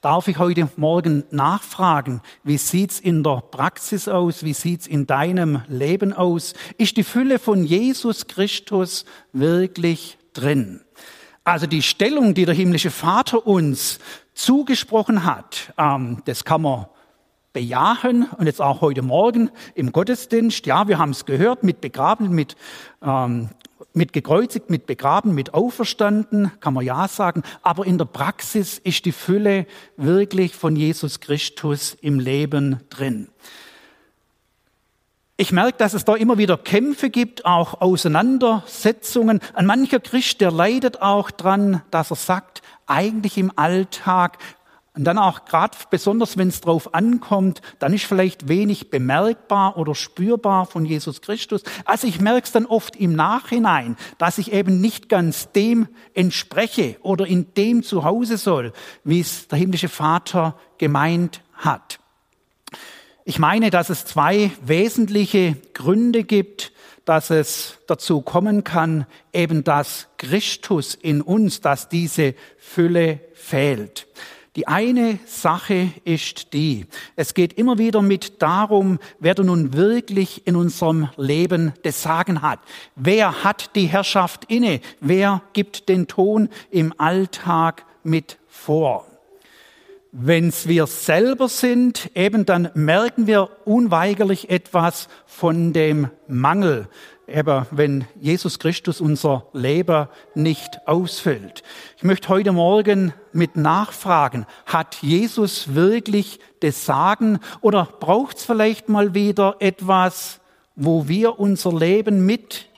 Darf 0.00 0.28
ich 0.28 0.38
heute 0.38 0.68
Morgen 0.76 1.24
nachfragen, 1.30 2.20
wie 2.42 2.58
sieht's 2.58 3.00
in 3.00 3.22
der 3.22 3.42
Praxis 3.50 4.06
aus? 4.06 4.44
Wie 4.44 4.52
sieht's 4.52 4.86
in 4.86 5.06
deinem 5.06 5.62
Leben 5.66 6.12
aus? 6.12 6.52
Ist 6.76 6.98
die 6.98 7.04
Fülle 7.04 7.38
von 7.38 7.64
Jesus 7.64 8.26
Christus 8.26 9.06
wirklich 9.32 10.18
drin? 10.34 10.82
Also 11.44 11.66
die 11.66 11.82
Stellung, 11.82 12.32
die 12.32 12.46
der 12.46 12.54
himmlische 12.54 12.90
Vater 12.90 13.46
uns 13.46 13.98
zugesprochen 14.32 15.24
hat, 15.24 15.74
ähm, 15.76 16.22
das 16.24 16.46
kann 16.46 16.62
man 16.62 16.86
bejahen 17.52 18.26
und 18.38 18.46
jetzt 18.46 18.62
auch 18.62 18.80
heute 18.80 19.02
Morgen 19.02 19.50
im 19.74 19.92
Gottesdienst. 19.92 20.64
Ja, 20.64 20.88
wir 20.88 20.98
haben 20.98 21.10
es 21.10 21.26
gehört, 21.26 21.62
mit 21.62 21.82
begraben, 21.82 22.30
mit, 22.30 22.56
ähm, 23.02 23.50
mit 23.92 24.14
gekreuzigt, 24.14 24.70
mit 24.70 24.86
begraben, 24.86 25.34
mit 25.34 25.52
auferstanden, 25.52 26.50
kann 26.60 26.72
man 26.72 26.84
ja 26.84 27.06
sagen. 27.08 27.42
Aber 27.62 27.84
in 27.84 27.98
der 27.98 28.06
Praxis 28.06 28.78
ist 28.78 29.04
die 29.04 29.12
Fülle 29.12 29.66
wirklich 29.98 30.56
von 30.56 30.76
Jesus 30.76 31.20
Christus 31.20 31.94
im 32.00 32.20
Leben 32.20 32.80
drin. 32.88 33.28
Ich 35.36 35.50
merke, 35.50 35.78
dass 35.78 35.94
es 35.94 36.04
da 36.04 36.14
immer 36.14 36.38
wieder 36.38 36.56
Kämpfe 36.56 37.10
gibt, 37.10 37.44
auch 37.44 37.80
Auseinandersetzungen. 37.80 39.40
Ein 39.54 39.66
mancher 39.66 39.98
Christ, 39.98 40.40
der 40.40 40.52
leidet 40.52 41.02
auch 41.02 41.32
dran, 41.32 41.82
dass 41.90 42.12
er 42.12 42.16
sagt, 42.16 42.62
eigentlich 42.86 43.36
im 43.36 43.50
Alltag, 43.56 44.38
und 44.96 45.02
dann 45.02 45.18
auch 45.18 45.44
gerade 45.44 45.76
besonders, 45.90 46.38
wenn 46.38 46.46
es 46.46 46.60
drauf 46.60 46.94
ankommt, 46.94 47.62
dann 47.80 47.92
ist 47.92 48.04
vielleicht 48.04 48.46
wenig 48.46 48.90
bemerkbar 48.90 49.76
oder 49.76 49.96
spürbar 49.96 50.66
von 50.66 50.84
Jesus 50.84 51.20
Christus. 51.20 51.64
Also 51.84 52.06
ich 52.06 52.20
merke 52.20 52.44
es 52.44 52.52
dann 52.52 52.64
oft 52.64 52.94
im 52.94 53.16
Nachhinein, 53.16 53.96
dass 54.18 54.38
ich 54.38 54.52
eben 54.52 54.80
nicht 54.80 55.08
ganz 55.08 55.50
dem 55.50 55.88
entspreche 56.14 56.96
oder 57.02 57.26
in 57.26 57.52
dem 57.54 57.82
zu 57.82 58.04
Hause 58.04 58.36
soll, 58.36 58.72
wie 59.02 59.18
es 59.18 59.48
der 59.48 59.58
himmlische 59.58 59.88
Vater 59.88 60.56
gemeint 60.78 61.40
hat. 61.54 61.98
Ich 63.26 63.38
meine, 63.38 63.70
dass 63.70 63.88
es 63.88 64.04
zwei 64.04 64.50
wesentliche 64.62 65.56
Gründe 65.72 66.24
gibt, 66.24 66.72
dass 67.06 67.30
es 67.30 67.78
dazu 67.86 68.20
kommen 68.20 68.64
kann, 68.64 69.06
eben 69.32 69.64
dass 69.64 70.08
Christus 70.18 70.94
in 70.94 71.22
uns, 71.22 71.62
dass 71.62 71.88
diese 71.88 72.34
Fülle 72.58 73.20
fehlt. 73.32 74.06
Die 74.56 74.68
eine 74.68 75.18
Sache 75.26 75.90
ist 76.04 76.52
die, 76.52 76.86
es 77.16 77.32
geht 77.32 77.54
immer 77.54 77.78
wieder 77.78 78.02
mit 78.02 78.42
darum, 78.42 78.98
wer 79.20 79.34
nun 79.42 79.72
wirklich 79.72 80.46
in 80.46 80.54
unserem 80.54 81.08
Leben 81.16 81.72
das 81.82 82.02
Sagen 82.02 82.42
hat. 82.42 82.60
Wer 82.94 83.42
hat 83.42 83.74
die 83.74 83.86
Herrschaft 83.86 84.44
inne? 84.48 84.80
Wer 85.00 85.40
gibt 85.54 85.88
den 85.88 86.06
Ton 86.08 86.50
im 86.70 86.92
Alltag 86.98 87.86
mit 88.02 88.36
vor? 88.48 89.06
Wenn 90.16 90.50
es 90.50 90.68
wir 90.68 90.86
selber 90.86 91.48
sind, 91.48 92.08
eben 92.14 92.46
dann 92.46 92.70
merken 92.74 93.26
wir 93.26 93.48
unweigerlich 93.64 94.48
etwas 94.48 95.08
von 95.26 95.72
dem 95.72 96.08
Mangel, 96.28 96.86
eben 97.26 97.66
wenn 97.72 98.04
Jesus 98.20 98.60
Christus 98.60 99.00
unser 99.00 99.48
Leben 99.52 100.06
nicht 100.36 100.86
ausfüllt. 100.86 101.64
Ich 101.96 102.04
möchte 102.04 102.28
heute 102.28 102.52
Morgen 102.52 103.12
mit 103.32 103.56
nachfragen, 103.56 104.46
hat 104.66 104.98
Jesus 105.02 105.74
wirklich 105.74 106.38
das 106.60 106.86
Sagen 106.86 107.40
oder 107.60 107.88
braucht 107.98 108.36
es 108.36 108.44
vielleicht 108.44 108.88
mal 108.88 109.14
wieder 109.14 109.56
etwas, 109.58 110.38
wo 110.76 111.08
wir 111.08 111.40
unser 111.40 111.72
Leben 111.72 112.24
mit 112.24 112.68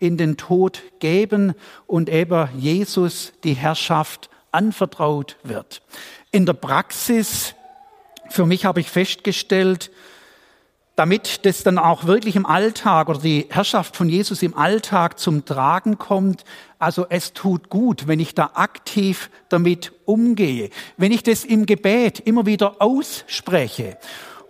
in 0.00 0.16
den 0.16 0.36
Tod 0.36 0.82
geben 0.98 1.54
und 1.86 2.08
eben 2.08 2.48
Jesus 2.58 3.34
die 3.44 3.54
Herrschaft 3.54 4.30
anvertraut 4.50 5.36
wird. 5.44 5.80
In 6.34 6.46
der 6.46 6.54
Praxis, 6.54 7.54
für 8.30 8.46
mich 8.46 8.64
habe 8.64 8.80
ich 8.80 8.88
festgestellt, 8.88 9.90
damit 10.96 11.44
das 11.44 11.62
dann 11.62 11.76
auch 11.76 12.06
wirklich 12.06 12.36
im 12.36 12.46
Alltag 12.46 13.10
oder 13.10 13.18
die 13.18 13.46
Herrschaft 13.50 13.96
von 13.96 14.08
Jesus 14.08 14.42
im 14.42 14.56
Alltag 14.56 15.18
zum 15.18 15.44
Tragen 15.44 15.98
kommt, 15.98 16.44
also 16.78 17.06
es 17.10 17.34
tut 17.34 17.68
gut, 17.68 18.08
wenn 18.08 18.18
ich 18.18 18.34
da 18.34 18.52
aktiv 18.54 19.28
damit 19.50 19.92
umgehe, 20.06 20.70
wenn 20.96 21.12
ich 21.12 21.22
das 21.22 21.44
im 21.44 21.66
Gebet 21.66 22.20
immer 22.20 22.46
wieder 22.46 22.80
ausspreche 22.80 23.98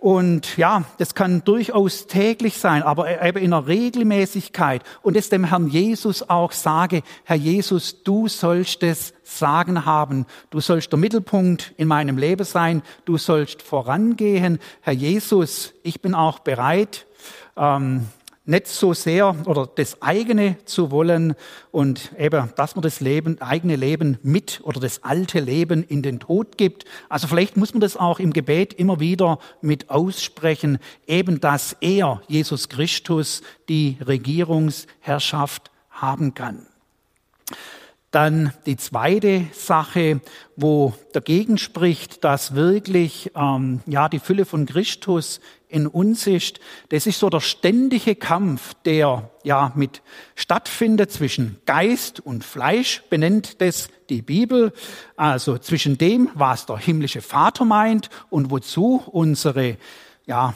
und 0.03 0.57
ja, 0.57 0.83
das 0.97 1.15
kann 1.15 1.45
durchaus 1.45 2.07
täglich 2.07 2.57
sein, 2.57 2.83
aber 2.83 3.23
eben 3.25 3.37
in 3.37 3.53
einer 3.53 3.67
Regelmäßigkeit. 3.67 4.83
Und 5.01 5.15
es 5.15 5.29
dem 5.29 5.45
Herrn 5.45 5.69
Jesus 5.69 6.29
auch 6.29 6.51
sage, 6.51 7.03
Herr 7.23 7.37
Jesus, 7.37 8.03
du 8.03 8.27
sollst 8.27 8.83
es 8.83 9.13
sagen 9.23 9.85
haben. 9.85 10.25
Du 10.49 10.59
sollst 10.59 10.91
der 10.91 10.99
Mittelpunkt 10.99 11.73
in 11.77 11.87
meinem 11.87 12.17
Leben 12.17 12.43
sein. 12.43 12.81
Du 13.05 13.17
sollst 13.17 13.61
vorangehen. 13.61 14.59
Herr 14.81 14.91
Jesus, 14.91 15.73
ich 15.83 16.01
bin 16.01 16.15
auch 16.15 16.39
bereit, 16.39 17.05
ähm, 17.55 18.07
nicht 18.45 18.67
so 18.67 18.93
sehr 18.93 19.35
oder 19.45 19.67
das 19.67 20.01
eigene 20.01 20.57
zu 20.65 20.91
wollen 20.91 21.35
und 21.71 22.11
eben, 22.17 22.51
dass 22.57 22.75
man 22.75 22.83
das 22.83 22.99
Leben, 22.99 23.41
eigene 23.41 23.77
Leben 23.77 24.17
mit 24.21 24.61
oder 24.63 24.81
das 24.81 25.03
alte 25.03 25.39
Leben 25.39 25.83
in 25.83 26.01
den 26.01 26.19
Tod 26.19 26.57
gibt. 26.57 26.83
Also 27.07 27.27
vielleicht 27.27 27.55
muss 27.55 27.73
man 27.73 27.79
das 27.79 27.95
auch 27.95 28.19
im 28.19 28.33
Gebet 28.33 28.73
immer 28.73 28.99
wieder 28.99 29.39
mit 29.61 29.89
aussprechen, 29.89 30.79
eben 31.07 31.39
dass 31.39 31.77
er, 31.79 32.21
Jesus 32.27 32.67
Christus, 32.67 33.41
die 33.69 33.97
Regierungsherrschaft 34.05 35.71
haben 35.89 36.33
kann. 36.33 36.67
Dann 38.13 38.53
die 38.67 38.77
zweite 38.77 39.47
Sache, 39.53 40.21
wo 40.55 40.93
dagegen 41.13 41.57
spricht, 41.57 42.23
dass 42.23 42.53
wirklich 42.53 43.31
ähm, 43.35 43.81
ja 43.87 44.07
die 44.07 44.19
Fülle 44.19 44.45
von 44.45 44.67
Christus 44.67 45.41
in 45.67 45.87
uns 45.87 46.27
ist. 46.27 46.59
Das 46.89 47.07
ist 47.07 47.17
so 47.17 47.31
der 47.31 47.39
ständige 47.39 48.13
Kampf, 48.13 48.75
der 48.85 49.31
ja 49.43 49.71
mit 49.73 50.03
stattfindet 50.35 51.11
zwischen 51.11 51.57
Geist 51.65 52.19
und 52.19 52.43
Fleisch, 52.43 53.01
benennt 53.09 53.59
das 53.61 53.89
die 54.11 54.21
Bibel. 54.21 54.73
Also 55.15 55.57
zwischen 55.57 55.97
dem, 55.97 56.29
was 56.35 56.67
der 56.67 56.77
himmlische 56.77 57.23
Vater 57.23 57.65
meint 57.65 58.11
und 58.29 58.51
wozu 58.51 59.01
unsere 59.07 59.77
ja 60.27 60.53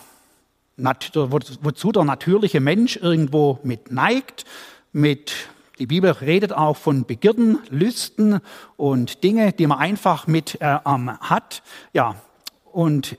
wozu 0.78 1.92
der 1.92 2.04
natürliche 2.04 2.60
Mensch 2.60 2.98
irgendwo 2.98 3.58
mit 3.64 3.92
neigt, 3.92 4.46
mit 4.92 5.34
die 5.80 5.86
Bibel 5.86 6.12
redet 6.12 6.54
auch 6.54 6.78
von 6.78 7.06
Begierden, 7.06 7.60
Lüsten 7.70 8.40
und 8.78 9.24
Dinge, 9.24 9.54
die 9.54 9.68
man 9.68 9.78
einfach 9.78 10.28
mit 10.28 10.60
äh, 10.62 10.78
hat. 10.86 11.62
Ja, 11.94 12.16
und 12.72 13.18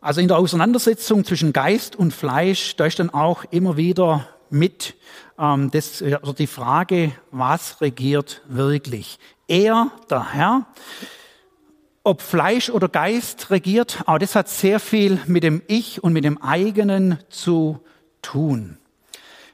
also 0.00 0.20
in 0.20 0.28
der 0.28 0.38
Auseinandersetzung 0.38 1.24
zwischen 1.24 1.52
Geist 1.52 1.96
und 1.96 2.12
Fleisch, 2.12 2.76
da 2.76 2.86
ist 2.86 2.98
dann 3.00 3.10
auch 3.10 3.44
immer 3.50 3.76
wieder 3.76 4.28
mit 4.50 4.94
ähm, 5.38 5.70
das, 5.72 6.02
also 6.02 6.32
die 6.32 6.46
Frage, 6.46 7.12
was 7.32 7.80
regiert 7.80 8.42
wirklich? 8.46 9.18
Er, 9.48 9.90
der 10.08 10.32
Herr, 10.32 10.66
ob 12.04 12.22
Fleisch 12.22 12.70
oder 12.70 12.88
Geist 12.88 13.50
regiert, 13.50 14.04
aber 14.06 14.20
das 14.20 14.36
hat 14.36 14.48
sehr 14.48 14.78
viel 14.78 15.18
mit 15.26 15.42
dem 15.42 15.60
Ich 15.66 16.04
und 16.04 16.12
mit 16.12 16.24
dem 16.24 16.40
eigenen 16.40 17.18
zu 17.28 17.80
tun. 18.22 18.78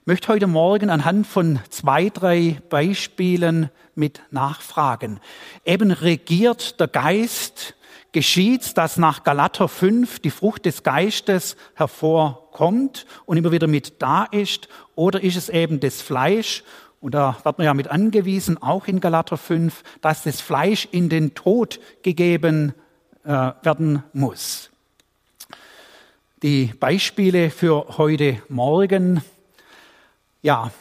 Möchte 0.04 0.32
heute 0.32 0.48
Morgen 0.48 0.90
anhand 0.90 1.28
von 1.28 1.60
zwei, 1.70 2.08
drei 2.08 2.60
Beispielen 2.70 3.70
mit 3.94 4.20
nachfragen. 4.32 5.20
Eben 5.64 5.92
regiert 5.92 6.80
der 6.80 6.88
Geist, 6.88 7.76
geschieht, 8.10 8.76
dass 8.76 8.96
nach 8.96 9.22
Galater 9.22 9.68
5 9.68 10.18
die 10.18 10.32
Frucht 10.32 10.66
des 10.66 10.82
Geistes 10.82 11.56
hervorkommt 11.74 13.06
und 13.26 13.36
immer 13.36 13.52
wieder 13.52 13.68
mit 13.68 14.02
da 14.02 14.24
ist, 14.24 14.66
oder 14.96 15.22
ist 15.22 15.36
es 15.36 15.48
eben 15.48 15.78
das 15.78 16.02
Fleisch, 16.02 16.64
und 17.00 17.14
da 17.14 17.36
wird 17.44 17.58
man 17.58 17.66
ja 17.66 17.72
mit 17.72 17.86
angewiesen, 17.86 18.60
auch 18.60 18.88
in 18.88 18.98
Galater 18.98 19.36
5, 19.36 19.84
dass 20.00 20.24
das 20.24 20.40
Fleisch 20.40 20.88
in 20.90 21.10
den 21.10 21.34
Tod 21.34 21.78
gegeben 22.02 22.74
äh, 23.22 23.28
werden 23.28 24.02
muss. 24.12 24.68
Die 26.42 26.74
Beispiele 26.80 27.50
für 27.50 27.98
heute 27.98 28.42
Morgen 28.48 29.22
ja, 30.42 30.72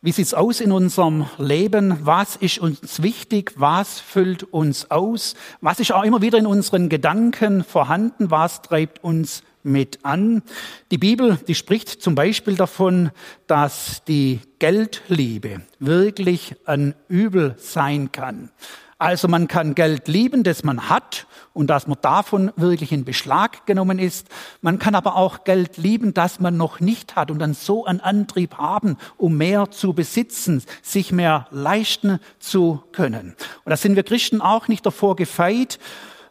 wie 0.00 0.12
sieht's 0.12 0.32
aus 0.32 0.60
in 0.60 0.72
unserem 0.72 1.26
Leben? 1.38 2.06
Was 2.06 2.36
ist 2.36 2.58
uns 2.58 3.02
wichtig? 3.02 3.52
Was 3.56 4.00
füllt 4.00 4.44
uns 4.44 4.90
aus? 4.90 5.34
Was 5.60 5.80
ist 5.80 5.92
auch 5.92 6.04
immer 6.04 6.22
wieder 6.22 6.38
in 6.38 6.46
unseren 6.46 6.88
Gedanken 6.88 7.64
vorhanden? 7.64 8.30
Was 8.30 8.62
treibt 8.62 9.04
uns 9.04 9.42
mit 9.62 10.04
an? 10.04 10.42
Die 10.90 10.98
Bibel, 10.98 11.38
die 11.48 11.54
spricht 11.54 11.88
zum 12.00 12.14
Beispiel 12.14 12.54
davon, 12.54 13.10
dass 13.46 14.02
die 14.04 14.40
Geldliebe 14.58 15.62
wirklich 15.80 16.54
ein 16.64 16.94
Übel 17.08 17.56
sein 17.58 18.10
kann. 18.10 18.50
Also 19.00 19.28
man 19.28 19.46
kann 19.46 19.76
Geld 19.76 20.08
lieben, 20.08 20.42
das 20.42 20.64
man 20.64 20.88
hat 20.88 21.28
und 21.52 21.68
dass 21.68 21.86
man 21.86 21.98
davon 22.02 22.52
wirklich 22.56 22.90
in 22.90 23.04
Beschlag 23.04 23.64
genommen 23.64 24.00
ist. 24.00 24.26
Man 24.60 24.80
kann 24.80 24.96
aber 24.96 25.14
auch 25.14 25.44
Geld 25.44 25.76
lieben, 25.76 26.14
das 26.14 26.40
man 26.40 26.56
noch 26.56 26.80
nicht 26.80 27.14
hat 27.14 27.30
und 27.30 27.38
dann 27.38 27.54
so 27.54 27.84
einen 27.84 28.00
Antrieb 28.00 28.58
haben, 28.58 28.96
um 29.16 29.36
mehr 29.36 29.70
zu 29.70 29.92
besitzen, 29.92 30.64
sich 30.82 31.12
mehr 31.12 31.46
leisten 31.52 32.18
zu 32.40 32.82
können. 32.90 33.36
Und 33.64 33.70
da 33.70 33.76
sind 33.76 33.94
wir 33.94 34.02
Christen 34.02 34.40
auch 34.40 34.66
nicht 34.66 34.84
davor 34.84 35.14
gefeit, 35.14 35.78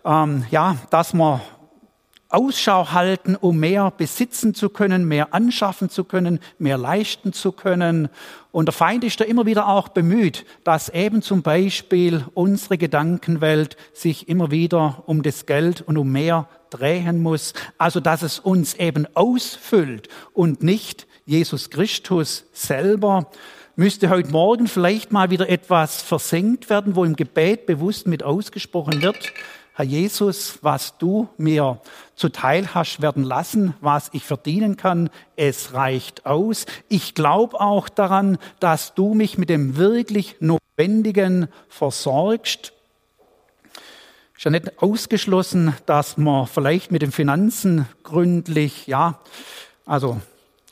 ähm, 0.03 0.43
ja, 0.51 0.75
dass 0.89 1.13
man 1.13 1.39
Ausschau 2.29 2.91
halten, 2.91 3.35
um 3.35 3.57
mehr 3.57 3.91
besitzen 3.91 4.53
zu 4.53 4.69
können, 4.69 5.07
mehr 5.07 5.33
anschaffen 5.33 5.89
zu 5.89 6.03
können, 6.03 6.39
mehr 6.59 6.77
leisten 6.77 7.33
zu 7.33 7.51
können. 7.51 8.09
Und 8.51 8.65
der 8.65 8.73
Feind 8.73 9.03
ist 9.03 9.19
da 9.19 9.23
immer 9.23 9.45
wieder 9.45 9.67
auch 9.67 9.89
bemüht, 9.89 10.45
dass 10.63 10.89
eben 10.89 11.21
zum 11.21 11.41
Beispiel 11.41 12.25
unsere 12.33 12.77
Gedankenwelt 12.77 13.77
sich 13.93 14.27
immer 14.27 14.51
wieder 14.51 15.03
um 15.05 15.23
das 15.23 15.45
Geld 15.45 15.81
und 15.81 15.97
um 15.97 16.11
mehr 16.11 16.47
drehen 16.69 17.21
muss. 17.21 17.53
Also 17.77 17.99
dass 17.99 18.21
es 18.21 18.39
uns 18.39 18.73
eben 18.73 19.07
ausfüllt 19.15 20.09
und 20.33 20.63
nicht 20.63 21.07
Jesus 21.25 21.69
Christus 21.69 22.45
selber 22.53 23.29
müsste 23.77 24.09
heute 24.09 24.31
Morgen 24.31 24.67
vielleicht 24.67 25.11
mal 25.11 25.29
wieder 25.29 25.49
etwas 25.49 26.01
versenkt 26.01 26.67
werden, 26.69 26.95
wo 26.95 27.05
im 27.05 27.15
Gebet 27.15 27.67
bewusst 27.67 28.07
mit 28.07 28.23
ausgesprochen 28.23 29.03
wird. 29.03 29.31
Herr 29.77 29.85
Jesus, 29.85 30.57
was 30.63 30.97
du 30.97 31.29
mir 31.37 31.79
zuteil 32.15 32.73
hast 32.73 32.99
werden 33.03 33.23
lassen, 33.23 33.75
was 33.79 34.09
ich 34.11 34.23
verdienen 34.23 34.75
kann, 34.75 35.11
es 35.35 35.75
reicht 35.75 36.25
aus. 36.25 36.65
Ich 36.89 37.13
glaube 37.13 37.61
auch 37.61 37.87
daran, 37.87 38.39
dass 38.59 38.95
du 38.95 39.13
mich 39.13 39.37
mit 39.37 39.51
dem 39.51 39.77
wirklich 39.77 40.37
Notwendigen 40.39 41.47
versorgst. 41.69 42.73
Ist 44.35 44.45
ja 44.45 44.49
nicht 44.49 44.81
ausgeschlossen, 44.81 45.75
dass 45.85 46.17
man 46.17 46.47
vielleicht 46.47 46.91
mit 46.91 47.03
den 47.03 47.11
Finanzen 47.11 47.85
gründlich, 48.01 48.87
ja, 48.87 49.19
also 49.85 50.19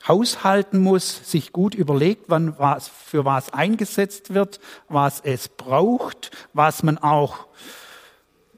haushalten 0.07 0.79
muss, 0.79 1.29
sich 1.29 1.53
gut 1.53 1.75
überlegt, 1.75 2.23
wann 2.29 2.57
was, 2.57 2.87
für 2.87 3.23
was 3.23 3.53
eingesetzt 3.53 4.33
wird, 4.33 4.59
was 4.89 5.19
es 5.19 5.47
braucht, 5.47 6.31
was 6.53 6.81
man 6.81 6.97
auch 6.97 7.45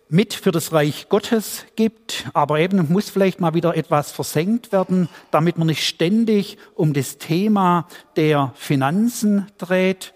mit 0.10 0.34
für 0.34 0.52
das 0.52 0.72
Reich 0.72 1.10
Gottes 1.10 1.66
gibt, 1.76 2.26
aber 2.34 2.60
eben 2.60 2.92
muss 2.92 3.10
vielleicht 3.10 3.40
mal 3.40 3.54
wieder 3.54 3.76
etwas 3.76 4.12
versenkt 4.12 4.72
werden, 4.72 5.10
damit 5.32 5.58
man 5.58 5.68
nicht 5.68 5.86
ständig 5.86 6.58
um 6.76 6.94
das 6.94 7.18
Thema 7.18 7.88
der 8.16 8.54
Finanzen 8.56 9.48
dreht. 9.58 10.14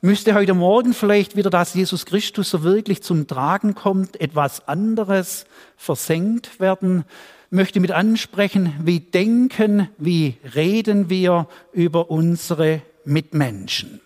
Müsste 0.00 0.34
heute 0.34 0.54
Morgen 0.54 0.94
vielleicht 0.94 1.36
wieder, 1.36 1.50
dass 1.50 1.74
Jesus 1.74 2.06
Christus 2.06 2.50
so 2.50 2.62
wirklich 2.62 3.02
zum 3.02 3.26
Tragen 3.26 3.74
kommt, 3.74 4.20
etwas 4.20 4.66
anderes 4.68 5.44
versenkt 5.76 6.60
werden. 6.60 7.04
Möchte 7.50 7.80
mit 7.80 7.92
ansprechen, 7.92 8.74
wie 8.80 9.00
denken, 9.00 9.88
wie 9.98 10.36
reden 10.54 11.10
wir 11.10 11.48
über 11.72 12.10
unsere 12.10 12.82
Mitmenschen. 13.04 14.00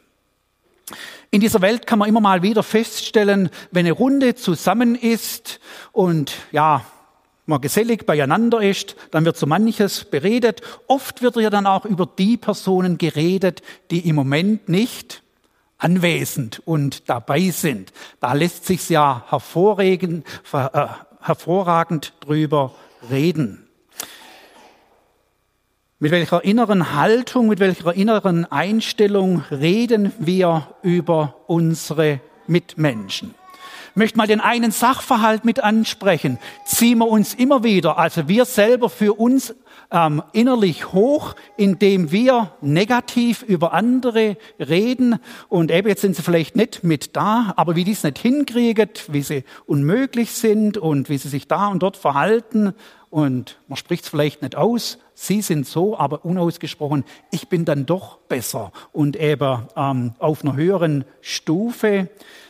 In 1.35 1.41
dieser 1.41 1.63
Welt 1.63 1.87
kann 1.87 1.99
man 1.99 2.11
immer 2.11 2.21
mal 2.21 2.43
wieder 2.43 2.63
feststellen, 2.63 3.49
wenn 3.71 3.87
eine 3.87 3.93
Runde 3.93 4.35
zusammen 4.35 4.95
ist 4.95 5.61
und 5.91 6.35
ja, 6.53 6.85
man 7.47 7.63
gesellig 7.63 8.05
beieinander 8.05 8.61
ist, 8.61 8.97
dann 9.13 9.25
wird 9.25 9.39
so 9.39 9.47
manches 9.47 10.05
beredet. 10.05 10.61
Oft 10.89 11.23
wird 11.23 11.37
ja 11.37 11.49
dann 11.49 11.67
auch 11.67 11.87
über 11.87 12.05
die 12.07 12.37
Personen 12.37 12.99
geredet, 12.99 13.63
die 13.91 14.07
im 14.07 14.15
Moment 14.15 14.69
nicht 14.69 15.23
anwesend 15.79 16.61
und 16.67 17.09
dabei 17.09 17.49
sind. 17.49 17.95
Da 18.21 18.35
lässt 18.35 18.67
sich 18.67 18.91
ja 18.91 19.25
hervorragend, 19.31 20.27
äh, 20.53 20.87
hervorragend 21.23 22.13
drüber 22.21 22.75
reden. 23.11 23.62
Mit 26.03 26.11
welcher 26.11 26.43
inneren 26.43 26.97
Haltung, 26.97 27.47
mit 27.47 27.61
welcher 27.61 27.95
inneren 27.95 28.45
Einstellung 28.51 29.45
reden 29.53 30.11
wir 30.19 30.67
über 30.83 31.37
unsere 31.47 32.19
Mitmenschen? 32.49 33.37
Ich 33.91 33.97
möchte 33.97 34.19
mal 34.19 34.27
den 34.27 34.41
einen 34.41 34.73
Sachverhalt 34.73 35.45
mit 35.45 35.63
ansprechen. 35.63 36.41
Ziehen 36.67 36.99
wir 36.99 37.07
uns 37.07 37.35
immer 37.35 37.63
wieder, 37.63 37.99
also 37.99 38.27
wir 38.27 38.47
selber 38.47 38.89
für 38.89 39.13
uns 39.13 39.55
ähm, 39.93 40.25
innerlich 40.33 40.93
hoch, 40.93 41.37
indem 41.57 42.11
wir 42.11 42.53
negativ 42.61 43.45
über 43.45 43.73
andere 43.73 44.37
reden. 44.59 45.21
Und 45.49 45.71
eben 45.71 45.87
jetzt 45.87 46.01
sind 46.01 46.17
sie 46.17 46.23
vielleicht 46.23 46.57
nicht 46.57 46.83
mit 46.83 47.15
da, 47.15 47.53
aber 47.55 47.77
wie 47.77 47.85
die 47.85 47.93
es 47.93 48.03
nicht 48.03 48.19
hinkriegen, 48.19 48.91
wie 49.07 49.23
sie 49.23 49.45
unmöglich 49.67 50.33
sind 50.33 50.79
und 50.79 51.09
wie 51.09 51.19
sie 51.19 51.29
sich 51.29 51.47
da 51.47 51.69
und 51.69 51.81
dort 51.81 51.97
verhalten. 51.97 52.75
Und 53.13 53.59
man 53.69 53.77
spricht 53.77 54.05
es 54.05 54.09
vielleicht 54.09 54.41
nicht 54.41 54.57
aus. 54.57 54.97
Sie 55.13 55.43
sind 55.43 55.67
so, 55.67 55.99
aber 55.99 56.25
unausgesprochen, 56.25 57.05
ich 57.31 57.49
bin 57.49 57.67
dann 57.67 57.85
doch 57.85 58.17
besser 58.17 58.73
und 58.91 59.17
eben 59.17 59.67
ähm, 59.77 60.15
auf 60.19 60.43
einer 60.43 60.57
höheren 60.57 61.05
Stufe 61.21 62.09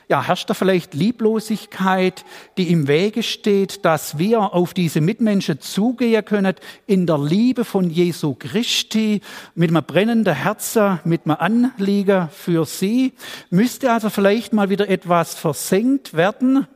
ja, 0.08 0.22
herrscht 0.22 0.48
da 0.50 0.54
vielleicht 0.54 0.94
Lieblosigkeit, 0.94 2.24
die 2.58 2.70
im 2.70 2.86
Wege 2.86 3.24
steht, 3.24 3.84
dass 3.84 4.18
wir 4.18 4.54
auf 4.54 4.72
diese 4.72 5.00
Mitmenschen 5.00 5.60
zugehen 5.60 6.24
können 6.24 6.54
in 6.86 7.08
der 7.08 7.18
Liebe 7.18 7.64
von 7.64 7.90
Jesu 7.90 8.36
Christi, 8.38 9.20
mit 9.56 9.70
einem 9.70 9.82
brennenden 9.82 10.34
Herzen, 10.34 11.00
mit 11.04 11.22
einem 11.24 11.38
Anliegen 11.40 12.28
für 12.28 12.66
sie. 12.66 13.14
Müsste 13.50 13.90
also 13.90 14.10
vielleicht 14.10 14.52
mal 14.52 14.70
wieder 14.70 14.88
etwas 14.88 15.34
versenkt 15.34 16.14
werden, 16.14 16.68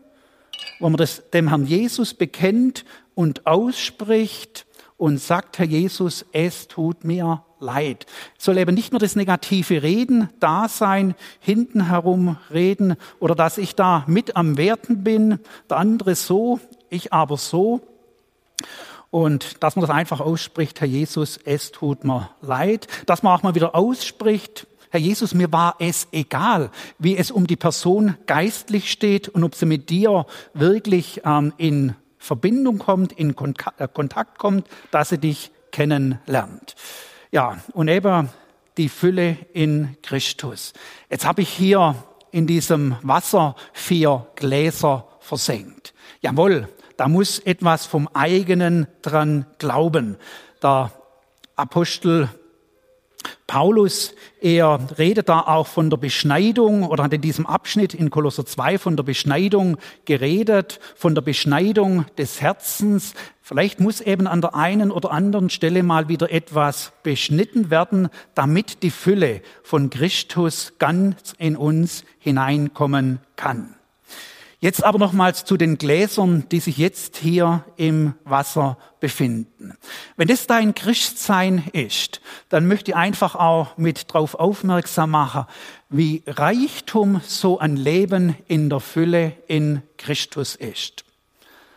wo 0.81 0.89
man 0.89 0.97
das 0.97 1.31
dem 1.31 1.49
Herrn 1.49 1.67
Jesus 1.67 2.15
bekennt 2.15 2.85
und 3.17 3.47
ausspricht 3.47 4.67
und 4.99 5.19
sagt, 5.19 5.59
Herr 5.59 5.67
Jesus, 5.67 6.25
es 6.33 6.69
tut 6.69 7.03
mir 7.03 7.43
leid. 7.59 8.07
Soll 8.39 8.59
eben 8.59 8.75
nicht 8.75 8.93
nur 8.93 9.01
das 9.01 9.17
negative 9.17 9.83
Reden 9.83 10.29
da 10.39 10.69
sein, 10.69 11.15
hinten 11.41 11.89
herum 11.89 12.37
reden 12.53 12.97
oder 13.19 13.35
dass 13.35 13.59
ich 13.59 13.75
da 13.75 14.05
mit 14.07 14.37
am 14.37 14.59
Werten 14.59 15.03
bin, 15.03 15.41
der 15.69 15.79
andere 15.79 16.15
so, 16.15 16.61
ich 16.91 17.13
aber 17.13 17.39
so. 17.39 17.81
Und 19.11 19.63
dass 19.63 19.77
man 19.77 19.81
das 19.81 19.91
einfach 19.91 20.21
ausspricht, 20.21 20.81
Herr 20.81 20.89
Jesus, 20.89 21.39
es 21.43 21.73
tut 21.73 22.05
mir 22.05 22.29
leid. 22.43 22.87
Dass 23.07 23.23
man 23.23 23.33
auch 23.33 23.43
mal 23.43 23.55
wieder 23.55 23.75
ausspricht, 23.75 24.67
Herr 24.91 25.01
Jesus, 25.01 25.33
mir 25.33 25.51
war 25.53 25.77
es 25.79 26.09
egal, 26.13 26.71
wie 26.99 27.17
es 27.17 27.31
um 27.31 27.47
die 27.47 27.57
Person 27.57 28.17
geistlich 28.27 28.91
steht 28.91 29.29
und 29.29 29.43
ob 29.43 29.55
sie 29.55 29.67
mit 29.67 29.89
dir 29.89 30.27
wirklich 30.53 31.23
ähm, 31.25 31.55
in 31.57 31.95
Verbindung 32.27 32.79
kommt, 32.79 33.13
in 33.13 33.31
äh, 33.31 33.89
Kontakt 33.89 34.39
kommt, 34.39 34.67
dass 34.91 35.11
sie 35.11 35.19
dich 35.19 35.53
kennenlernt. 35.71 36.75
Ja, 37.31 37.59
und 37.73 37.89
eben 37.89 38.29
die 38.77 38.89
Fülle 38.89 39.39
in 39.53 39.97
Christus. 40.03 40.73
Jetzt 41.09 41.25
habe 41.25 41.43
ich 41.43 41.49
hier 41.49 41.95
in 42.33 42.47
diesem 42.47 42.97
Wasser 43.03 43.55
vier 43.73 44.27
Gläser 44.35 45.07
versenkt. 45.21 45.95
Jawohl, 46.21 46.69
da 46.97 47.09
muss 47.09 47.39
etwas 47.39 47.87
vom 47.87 48.09
eigenen 48.13 48.87
dran 49.03 49.47
glauben. 49.59 50.17
Der 50.63 50.91
Apostel 51.55 52.29
Paulus, 53.47 54.15
er 54.41 54.81
redet 54.99 55.29
da 55.29 55.41
auch 55.41 55.67
von 55.67 55.89
der 55.91 55.97
Beschneidung 55.97 56.85
oder 56.85 57.05
hat 57.05 57.13
in 57.13 57.21
diesem 57.21 57.47
Abschnitt 57.47 57.95
in 57.95 58.11
Kolosser 58.11 58.45
2 58.45 58.79
von 58.79 58.97
der 58.97 59.05
Beschneidung 59.05 59.77
geredet, 60.05 60.81
von 60.97 61.15
der 61.15 61.23
Beschneidung 61.23 62.07
des 62.19 62.41
Herzens. 62.41 63.15
Vielleicht 63.41 63.79
muss 63.79 64.01
eben 64.01 64.27
an 64.27 64.41
der 64.41 64.57
einen 64.57 64.91
oder 64.91 65.13
anderen 65.13 65.51
Stelle 65.51 65.85
mal 65.85 66.09
wieder 66.09 66.33
etwas 66.33 66.93
beschnitten 67.05 67.71
werden, 67.71 68.09
damit 68.35 68.83
die 68.83 68.91
Fülle 68.91 69.43
von 69.63 69.91
Christus 69.91 70.73
ganz 70.81 71.35
in 71.39 71.57
uns 71.57 72.05
hineinkommen 72.19 73.21
kann. 73.37 73.76
Jetzt 74.67 74.83
aber 74.83 74.99
nochmals 74.99 75.45
zu 75.45 75.57
den 75.57 75.79
Gläsern, 75.79 76.49
die 76.51 76.59
sich 76.59 76.77
jetzt 76.77 77.19
hier 77.19 77.65
im 77.77 78.15
Wasser 78.25 78.77
befinden. 78.99 79.79
Wenn 80.17 80.27
das 80.27 80.49
dein 80.49 80.75
Christsein 80.75 81.63
ist, 81.73 82.21
dann 82.49 82.67
möchte 82.67 82.91
ich 82.91 82.97
einfach 82.97 83.37
auch 83.37 83.79
mit 83.79 84.13
darauf 84.13 84.35
aufmerksam 84.35 85.13
machen, 85.13 85.45
wie 85.89 86.25
Reichtum 86.27 87.21
so 87.25 87.61
ein 87.61 87.77
Leben 87.77 88.35
in 88.49 88.69
der 88.69 88.81
Fülle 88.81 89.35
in 89.47 89.83
Christus 89.99 90.57
ist 90.57 91.06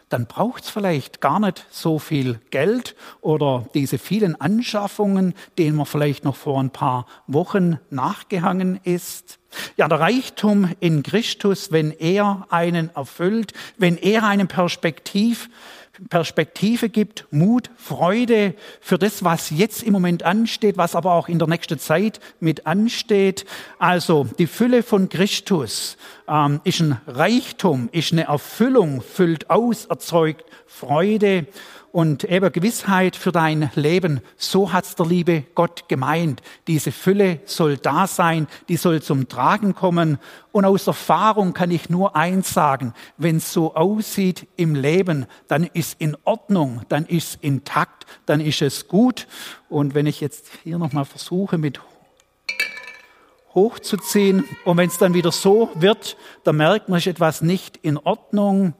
dann 0.09 0.25
braucht 0.25 0.63
es 0.63 0.69
vielleicht 0.69 1.21
gar 1.21 1.39
nicht 1.39 1.65
so 1.69 1.99
viel 1.99 2.39
Geld 2.49 2.95
oder 3.21 3.65
diese 3.73 3.97
vielen 3.97 4.39
Anschaffungen, 4.39 5.35
denen 5.57 5.77
man 5.77 5.85
vielleicht 5.85 6.25
noch 6.25 6.35
vor 6.35 6.59
ein 6.59 6.71
paar 6.71 7.05
Wochen 7.27 7.79
nachgehangen 7.91 8.79
ist. 8.83 9.37
Ja, 9.77 9.87
der 9.87 9.99
Reichtum 9.99 10.69
in 10.79 11.03
Christus, 11.03 11.71
wenn 11.71 11.91
er 11.91 12.47
einen 12.49 12.89
erfüllt, 12.95 13.53
wenn 13.77 13.97
er 13.97 14.23
einen 14.23 14.47
Perspektiv, 14.47 15.49
Perspektive 16.09 16.89
gibt, 16.89 17.25
Mut, 17.31 17.69
Freude 17.75 18.53
für 18.79 18.97
das, 18.97 19.23
was 19.23 19.49
jetzt 19.49 19.83
im 19.83 19.93
Moment 19.93 20.23
ansteht, 20.23 20.77
was 20.77 20.95
aber 20.95 21.13
auch 21.13 21.27
in 21.27 21.39
der 21.39 21.47
nächsten 21.47 21.79
Zeit 21.79 22.19
mit 22.39 22.65
ansteht. 22.65 23.45
Also 23.79 24.27
die 24.37 24.47
Fülle 24.47 24.83
von 24.83 25.09
Christus 25.09 25.97
ähm, 26.27 26.61
ist 26.63 26.79
ein 26.79 27.01
Reichtum, 27.07 27.89
ist 27.91 28.13
eine 28.13 28.23
Erfüllung, 28.23 29.01
füllt 29.01 29.49
aus, 29.49 29.85
erzeugt 29.85 30.45
Freude 30.67 31.47
und 31.91 32.23
eben 32.23 32.51
Gewissheit 32.51 33.15
für 33.15 33.31
dein 33.31 33.71
Leben. 33.75 34.21
So 34.37 34.71
hat's 34.71 34.95
der 34.95 35.05
liebe 35.05 35.43
Gott 35.55 35.87
gemeint. 35.87 36.41
Diese 36.67 36.91
Fülle 36.91 37.39
soll 37.45 37.77
da 37.77 38.07
sein, 38.07 38.47
die 38.67 38.77
soll 38.77 39.01
zum 39.01 39.27
Tragen 39.27 39.75
kommen. 39.75 40.19
Und 40.51 40.65
aus 40.65 40.87
Erfahrung 40.87 41.53
kann 41.53 41.71
ich 41.71 41.89
nur 41.89 42.15
eins 42.15 42.53
sagen, 42.53 42.93
wenn 43.17 43.37
es 43.37 43.53
so 43.53 43.75
aussieht 43.75 44.47
im 44.55 44.75
Leben, 44.75 45.25
dann 45.47 45.63
ist 45.63 45.99
in 45.99 46.15
Ordnung, 46.23 46.81
dann 46.89 47.05
ist 47.05 47.39
intakt, 47.41 48.05
dann 48.25 48.41
ist 48.41 48.61
es 48.61 48.87
gut. 48.87 49.27
Und 49.69 49.95
wenn 49.95 50.05
ich 50.05 50.21
jetzt 50.21 50.47
hier 50.63 50.77
nochmal 50.77 51.05
versuche 51.05 51.57
mit 51.57 51.79
hochzuziehen 53.55 54.45
und 54.63 54.77
wenn 54.77 54.89
es 54.89 54.97
dann 54.97 55.13
wieder 55.13 55.31
so 55.31 55.69
wird, 55.75 56.17
dann 56.43 56.57
merkt 56.57 56.89
man, 56.89 56.99
ist 56.99 57.07
etwas 57.07 57.41
nicht 57.41 57.77
in 57.77 57.97
Ordnung. 57.97 58.73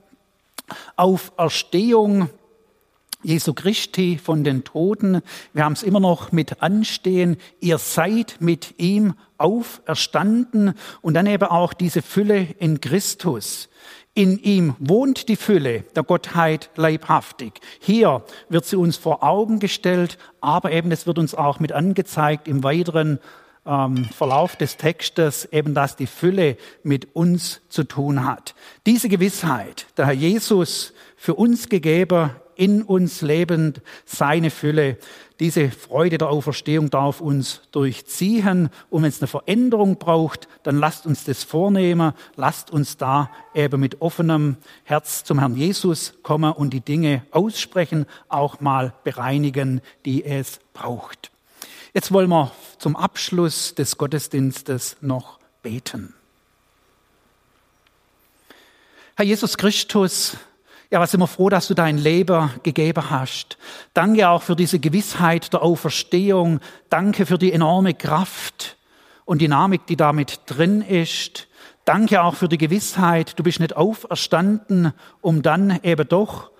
Jesu 3.21 3.53
Christi 3.53 4.17
von 4.17 4.45
den 4.45 4.63
Toten. 4.63 5.21
Wir 5.53 5.65
haben 5.65 5.73
es 5.73 5.83
immer 5.83 5.99
noch 5.99 6.31
mit 6.31 6.61
anstehen. 6.61 7.37
Ihr 7.59 7.77
seid 7.77 8.37
mit 8.39 8.75
ihm 8.77 9.13
auferstanden 9.37 10.73
und 11.01 11.15
dann 11.15 11.25
eben 11.25 11.49
auch 11.49 11.73
diese 11.73 12.01
Fülle 12.01 12.47
in 12.59 12.79
Christus. 12.79 13.67
In 14.13 14.39
ihm 14.39 14.75
wohnt 14.79 15.27
die 15.27 15.35
Fülle 15.35 15.81
der 15.95 16.03
Gottheit 16.03 16.69
leibhaftig. 16.75 17.59
Hier 17.79 18.23
wird 18.47 18.65
sie 18.65 18.77
uns 18.77 18.95
vor 18.95 19.21
Augen 19.21 19.59
gestellt, 19.59 20.17
aber 20.39 20.71
eben 20.71 20.91
es 20.91 21.05
wird 21.05 21.19
uns 21.19 21.35
auch 21.35 21.59
mit 21.59 21.73
angezeigt 21.73 22.47
im 22.47 22.63
weiteren 22.63 23.19
ähm, 23.65 24.05
Verlauf 24.05 24.55
des 24.55 24.77
Textes, 24.77 25.45
eben 25.51 25.73
dass 25.73 25.95
die 25.95 26.07
Fülle 26.07 26.57
mit 26.83 27.15
uns 27.15 27.61
zu 27.69 27.83
tun 27.83 28.25
hat. 28.25 28.55
Diese 28.85 29.09
Gewissheit, 29.09 29.87
der 29.97 30.07
Herr 30.07 30.13
Jesus 30.13 30.93
für 31.17 31.35
uns 31.35 31.69
gegeben, 31.69 32.31
in 32.59 32.83
uns 32.83 33.21
lebend, 33.21 33.81
seine 34.05 34.51
Fülle. 34.51 34.97
Diese 35.39 35.71
Freude 35.71 36.17
der 36.17 36.29
Auferstehung 36.29 36.89
darf 36.89 37.21
uns 37.21 37.61
durchziehen. 37.71 38.69
Und 38.89 39.03
wenn 39.03 39.09
es 39.09 39.21
eine 39.21 39.27
Veränderung 39.27 39.97
braucht, 39.97 40.49
dann 40.63 40.77
lasst 40.77 41.05
uns 41.05 41.23
das 41.23 41.45
vornehmen. 41.45 42.11
Lasst 42.35 42.69
uns 42.69 42.97
da 42.97 43.31
eben 43.55 43.79
mit 43.79 44.01
offenem 44.01 44.57
Herz 44.83 45.23
zum 45.23 45.39
Herrn 45.39 45.55
Jesus 45.55 46.15
kommen 46.21 46.51
und 46.51 46.71
die 46.71 46.81
Dinge 46.81 47.23
aussprechen, 47.31 48.05
auch 48.27 48.59
mal 48.59 48.93
bereinigen, 49.05 49.79
die 50.03 50.25
es 50.25 50.59
braucht. 50.73 51.31
Jetzt 51.93 52.11
wollen 52.11 52.29
wir 52.29 52.51
zum 52.77 52.97
Abschluss 52.97 53.73
des 53.73 53.97
Gottesdienstes 53.97 54.97
noch 54.99 55.39
beten. 55.63 56.13
Herr 59.15 59.25
Jesus 59.25 59.57
Christus, 59.57 60.37
ja, 60.91 60.99
was 60.99 61.15
wir 61.15 61.27
froh, 61.27 61.49
dass 61.49 61.67
du 61.67 61.75
dein 61.75 61.97
Leben 61.97 62.49
gegeben 62.63 63.09
hast. 63.11 63.57
Danke 63.93 64.27
auch 64.27 64.41
für 64.41 64.55
diese 64.55 64.79
Gewissheit 64.79 65.53
der 65.53 65.61
Auferstehung. 65.61 66.59
Danke 66.89 67.25
für 67.27 67.37
die 67.37 67.53
enorme 67.53 67.93
Kraft 67.93 68.77
und 69.25 69.41
Dynamik, 69.41 69.85
die 69.85 69.97
damit 69.97 70.39
drin 70.47 70.81
ist. 70.81 71.47
Danke 71.85 72.23
auch 72.23 72.35
für 72.35 72.47
die 72.47 72.57
Gewissheit, 72.57 73.37
du 73.37 73.43
bist 73.43 73.59
nicht 73.59 73.75
auferstanden, 73.75 74.93
um 75.21 75.41
dann 75.41 75.79
eben 75.83 76.07
doch 76.07 76.51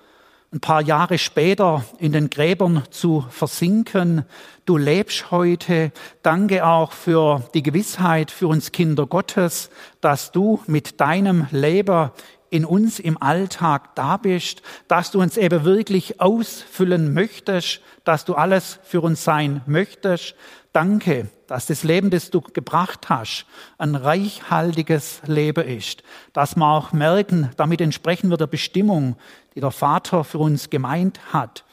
ein 0.51 0.59
paar 0.59 0.81
Jahre 0.81 1.19
später 1.19 1.83
in 1.99 2.11
den 2.11 2.31
Gräbern 2.31 2.83
zu 2.89 3.25
versinken. 3.29 4.25
Du 4.65 4.77
lebst 4.77 5.29
heute. 5.29 5.91
Danke 6.23 6.65
auch 6.65 6.91
für 6.91 7.43
die 7.53 7.61
Gewissheit 7.61 8.31
für 8.31 8.47
uns 8.47 8.71
Kinder 8.71 9.05
Gottes, 9.05 9.69
dass 10.01 10.31
du 10.31 10.59
mit 10.65 10.99
deinem 10.99 11.47
Leben 11.51 12.09
in 12.49 12.65
uns 12.65 12.99
im 12.99 13.21
Alltag 13.21 13.95
da 13.95 14.17
bist, 14.17 14.61
dass 14.87 15.11
du 15.11 15.21
uns 15.21 15.37
eben 15.37 15.63
wirklich 15.63 16.19
ausfüllen 16.19 17.13
möchtest, 17.13 17.81
dass 18.03 18.25
du 18.25 18.35
alles 18.35 18.79
für 18.83 19.01
uns 19.01 19.23
sein 19.23 19.61
möchtest. 19.65 20.35
Danke, 20.73 21.29
dass 21.47 21.65
das 21.65 21.83
Leben, 21.83 22.09
das 22.09 22.29
du 22.29 22.41
gebracht 22.41 23.09
hast, 23.09 23.45
ein 23.77 23.95
reichhaltiges 23.95 25.21
Leben 25.25 25.67
ist, 25.67 26.03
dass 26.33 26.55
wir 26.55 26.65
auch 26.65 26.91
merken, 26.91 27.49
damit 27.57 27.81
entsprechen 27.81 28.29
wir 28.29 28.37
der 28.37 28.47
Bestimmung, 28.47 29.15
die 29.55 29.61
der 29.61 29.71
Vater 29.71 30.23
für 30.23 30.37
uns 30.37 30.69
gemeint 30.69 31.19
hat. 31.33 31.63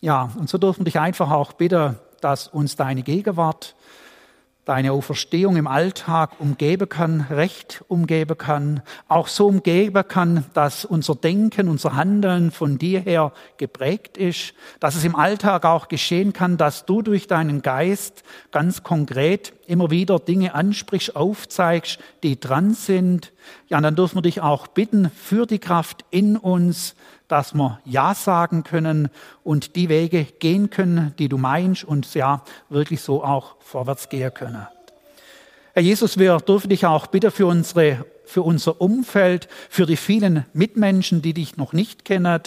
Ja, 0.00 0.30
und 0.38 0.48
so 0.48 0.58
dürfen 0.58 0.80
wir 0.80 0.84
dich 0.84 1.00
einfach 1.00 1.30
auch 1.30 1.52
bitten, 1.52 1.96
dass 2.20 2.48
uns 2.48 2.76
deine 2.76 3.02
Gegenwart, 3.02 3.74
deine 4.64 4.92
Auferstehung 4.92 5.56
im 5.56 5.66
Alltag 5.66 6.40
umgeben 6.40 6.88
kann, 6.88 7.26
recht 7.30 7.84
umgeben 7.88 8.38
kann, 8.38 8.82
auch 9.08 9.28
so 9.28 9.46
umgeben 9.46 10.06
kann, 10.08 10.44
dass 10.54 10.84
unser 10.84 11.14
Denken, 11.14 11.68
unser 11.68 11.96
Handeln 11.96 12.50
von 12.50 12.78
dir 12.78 13.00
her 13.00 13.32
geprägt 13.58 14.16
ist, 14.16 14.54
dass 14.80 14.96
es 14.96 15.04
im 15.04 15.16
Alltag 15.16 15.64
auch 15.66 15.88
geschehen 15.88 16.32
kann, 16.32 16.56
dass 16.56 16.86
du 16.86 17.02
durch 17.02 17.26
deinen 17.26 17.62
Geist 17.62 18.22
ganz 18.52 18.82
konkret 18.82 19.52
immer 19.66 19.90
wieder 19.90 20.18
Dinge 20.18 20.54
ansprichst, 20.54 21.14
aufzeigst, 21.14 21.98
die 22.22 22.40
dran 22.40 22.74
sind. 22.74 23.32
Ja, 23.68 23.80
dann 23.80 23.96
dürfen 23.96 24.16
wir 24.16 24.22
dich 24.22 24.40
auch 24.40 24.66
bitten 24.66 25.10
für 25.10 25.46
die 25.46 25.58
Kraft 25.58 26.04
in 26.10 26.36
uns, 26.36 26.94
dass 27.34 27.52
wir 27.52 27.80
Ja 27.84 28.14
sagen 28.14 28.62
können 28.62 29.08
und 29.42 29.74
die 29.74 29.88
Wege 29.88 30.24
gehen 30.38 30.70
können, 30.70 31.14
die 31.18 31.28
du 31.28 31.36
meinst 31.36 31.82
und 31.82 32.14
ja, 32.14 32.44
wirklich 32.68 33.00
so 33.00 33.24
auch 33.24 33.56
vorwärts 33.58 34.08
gehen 34.08 34.32
können. 34.32 34.68
Herr 35.72 35.82
Jesus, 35.82 36.16
wir 36.16 36.36
dürfen 36.36 36.68
dich 36.68 36.86
auch 36.86 37.08
bitten 37.08 37.32
für 37.32 37.46
unsere, 37.46 38.06
für 38.24 38.42
unser 38.42 38.80
Umfeld, 38.80 39.48
für 39.68 39.84
die 39.84 39.96
vielen 39.96 40.46
Mitmenschen, 40.52 41.22
die 41.22 41.34
dich 41.34 41.56
noch 41.56 41.72
nicht 41.72 42.04
kennen. 42.04 42.40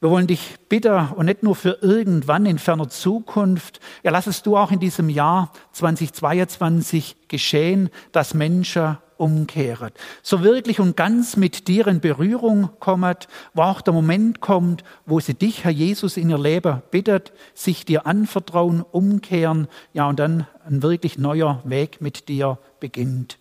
Wir 0.00 0.10
wollen 0.10 0.26
dich 0.26 0.56
bitten 0.68 1.08
und 1.16 1.24
nicht 1.24 1.42
nur 1.42 1.56
für 1.56 1.78
irgendwann 1.80 2.44
in 2.44 2.58
ferner 2.58 2.90
Zukunft. 2.90 3.80
Ja, 4.02 4.10
lass 4.10 4.26
es 4.26 4.42
du 4.42 4.58
auch 4.58 4.72
in 4.72 4.78
diesem 4.78 5.08
Jahr 5.08 5.54
2022 5.72 7.16
geschehen, 7.28 7.88
dass 8.12 8.34
Menschen 8.34 8.98
umkehret. 9.16 9.94
So 10.22 10.42
wirklich 10.42 10.80
und 10.80 10.96
ganz 10.96 11.36
mit 11.36 11.68
dir 11.68 11.86
in 11.86 12.00
Berührung 12.00 12.70
kommt, 12.80 13.28
wo 13.54 13.62
auch 13.62 13.80
der 13.80 13.94
Moment 13.94 14.40
kommt, 14.40 14.84
wo 15.06 15.20
sie 15.20 15.34
dich, 15.34 15.64
Herr 15.64 15.70
Jesus, 15.70 16.16
in 16.16 16.30
ihr 16.30 16.38
Leben 16.38 16.82
bittet, 16.90 17.32
sich 17.54 17.84
dir 17.84 18.06
anvertrauen, 18.06 18.82
umkehren, 18.82 19.68
ja, 19.92 20.08
und 20.08 20.18
dann 20.18 20.46
ein 20.66 20.82
wirklich 20.82 21.18
neuer 21.18 21.60
Weg 21.64 22.00
mit 22.00 22.28
dir 22.28 22.58
beginnt. 22.80 23.38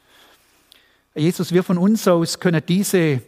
Herr 1.13 1.23
Jesus, 1.23 1.51
wir 1.51 1.63
von 1.63 1.77
uns 1.77 2.07
aus 2.07 2.39
können 2.39 2.61
diese 2.67 3.21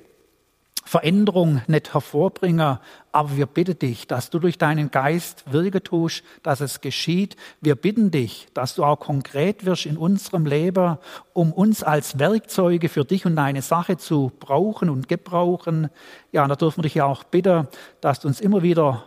Veränderung 0.86 1.61
nicht 1.67 1.93
hervorbringen, 1.93 2.77
aber 3.11 3.38
wir 3.38 3.45
bitten 3.45 3.79
dich, 3.79 4.07
dass 4.07 4.29
du 4.29 4.39
durch 4.39 4.57
deinen 4.57 4.91
Geist 4.91 5.43
Wirke 5.51 5.81
tust, 5.81 6.23
dass 6.43 6.59
es 6.59 6.81
geschieht. 6.81 7.38
Wir 7.61 7.75
bitten 7.75 8.11
dich, 8.11 8.47
dass 8.53 8.75
du 8.75 8.84
auch 8.84 8.99
konkret 8.99 9.65
wirst 9.65 9.86
in 9.86 9.97
unserem 9.97 10.45
Leben, 10.45 10.97
um 11.31 11.53
uns 11.53 11.84
als 11.84 12.19
Werkzeuge 12.19 12.89
für 12.89 13.05
dich 13.05 13.25
und 13.25 13.36
deine 13.36 13.61
Sache 13.61 13.97
zu 13.97 14.31
brauchen 14.39 14.89
und 14.89 15.07
gebrauchen. 15.07 15.89
Ja, 16.31 16.45
da 16.47 16.55
dürfen 16.55 16.79
wir 16.79 16.84
dich 16.84 16.95
ja 16.95 17.05
auch 17.05 17.23
bitten, 17.23 17.67
dass 18.01 18.19
du 18.19 18.27
uns 18.27 18.41
immer 18.41 18.61
wieder 18.61 19.05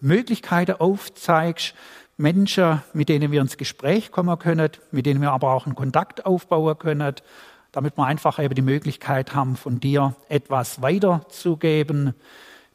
Möglichkeiten 0.00 0.76
aufzeigst, 0.78 1.74
Menschen, 2.18 2.82
mit 2.92 3.08
denen 3.08 3.30
wir 3.30 3.40
ins 3.40 3.56
Gespräch 3.56 4.10
kommen 4.10 4.38
können, 4.38 4.70
mit 4.90 5.06
denen 5.06 5.22
wir 5.22 5.32
aber 5.32 5.52
auch 5.52 5.66
einen 5.66 5.76
Kontakt 5.76 6.26
aufbauen 6.26 6.78
können 6.78 7.14
damit 7.72 7.96
wir 7.96 8.06
einfach 8.06 8.38
eben 8.38 8.54
die 8.54 8.62
Möglichkeit 8.62 9.34
haben, 9.34 9.56
von 9.56 9.80
dir 9.80 10.14
etwas 10.28 10.80
weiterzugeben. 10.82 12.14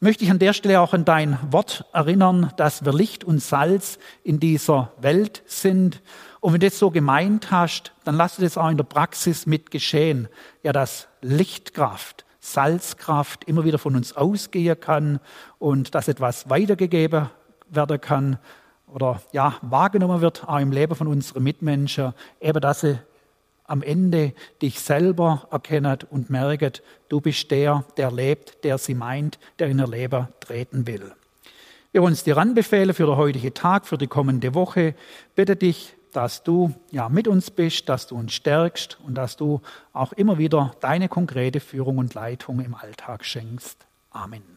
Möchte 0.00 0.24
ich 0.24 0.30
an 0.30 0.38
der 0.38 0.52
Stelle 0.52 0.80
auch 0.80 0.92
an 0.92 1.04
dein 1.04 1.38
Wort 1.50 1.86
erinnern, 1.92 2.52
dass 2.56 2.84
wir 2.84 2.92
Licht 2.92 3.24
und 3.24 3.40
Salz 3.40 3.98
in 4.22 4.38
dieser 4.38 4.92
Welt 5.00 5.42
sind. 5.46 6.02
Und 6.40 6.52
wenn 6.52 6.60
du 6.60 6.66
das 6.66 6.78
so 6.78 6.90
gemeint 6.90 7.50
hast, 7.50 7.92
dann 8.04 8.16
lass 8.16 8.36
das 8.36 8.58
auch 8.58 8.68
in 8.68 8.76
der 8.76 8.84
Praxis 8.84 9.46
mit 9.46 9.70
geschehen. 9.70 10.28
Ja, 10.62 10.72
dass 10.72 11.08
Lichtkraft, 11.22 12.24
Salzkraft 12.40 13.44
immer 13.44 13.64
wieder 13.64 13.78
von 13.78 13.96
uns 13.96 14.14
ausgehen 14.14 14.78
kann 14.78 15.20
und 15.58 15.94
dass 15.94 16.08
etwas 16.08 16.50
weitergegeben 16.50 17.30
werden 17.70 18.00
kann 18.00 18.38
oder 18.92 19.22
ja, 19.32 19.54
wahrgenommen 19.62 20.20
wird, 20.20 20.46
auch 20.46 20.58
im 20.58 20.70
Leben 20.70 20.94
von 20.94 21.06
unseren 21.06 21.42
Mitmenschen, 21.42 22.12
eben 22.40 22.60
dass 22.60 22.80
sie 22.80 22.98
am 23.64 23.82
Ende 23.82 24.34
dich 24.62 24.80
selber 24.80 25.48
erkennet 25.50 26.04
und 26.04 26.30
merket, 26.30 26.82
du 27.08 27.20
bist 27.20 27.50
der, 27.50 27.84
der 27.96 28.10
lebt, 28.10 28.64
der 28.64 28.78
sie 28.78 28.94
meint, 28.94 29.38
der 29.58 29.68
in 29.68 29.78
ihr 29.78 29.88
Leben 29.88 30.28
treten 30.40 30.86
will. 30.86 31.12
Wir 31.92 32.02
wollen 32.02 32.12
uns 32.12 32.24
dir 32.24 32.36
anbefehlen 32.38 32.92
für 32.92 33.06
den 33.06 33.16
heutigen 33.16 33.54
Tag, 33.54 33.86
für 33.86 33.96
die 33.96 34.08
kommende 34.08 34.54
Woche. 34.54 34.94
Bitte 35.36 35.54
dich, 35.54 35.94
dass 36.12 36.42
du 36.42 36.74
ja 36.90 37.08
mit 37.08 37.28
uns 37.28 37.50
bist, 37.50 37.88
dass 37.88 38.06
du 38.06 38.16
uns 38.16 38.32
stärkst 38.32 38.98
und 39.04 39.14
dass 39.14 39.36
du 39.36 39.60
auch 39.92 40.12
immer 40.12 40.38
wieder 40.38 40.74
deine 40.80 41.08
konkrete 41.08 41.60
Führung 41.60 41.98
und 41.98 42.14
Leitung 42.14 42.60
im 42.60 42.74
Alltag 42.74 43.24
schenkst. 43.24 43.86
Amen. 44.10 44.53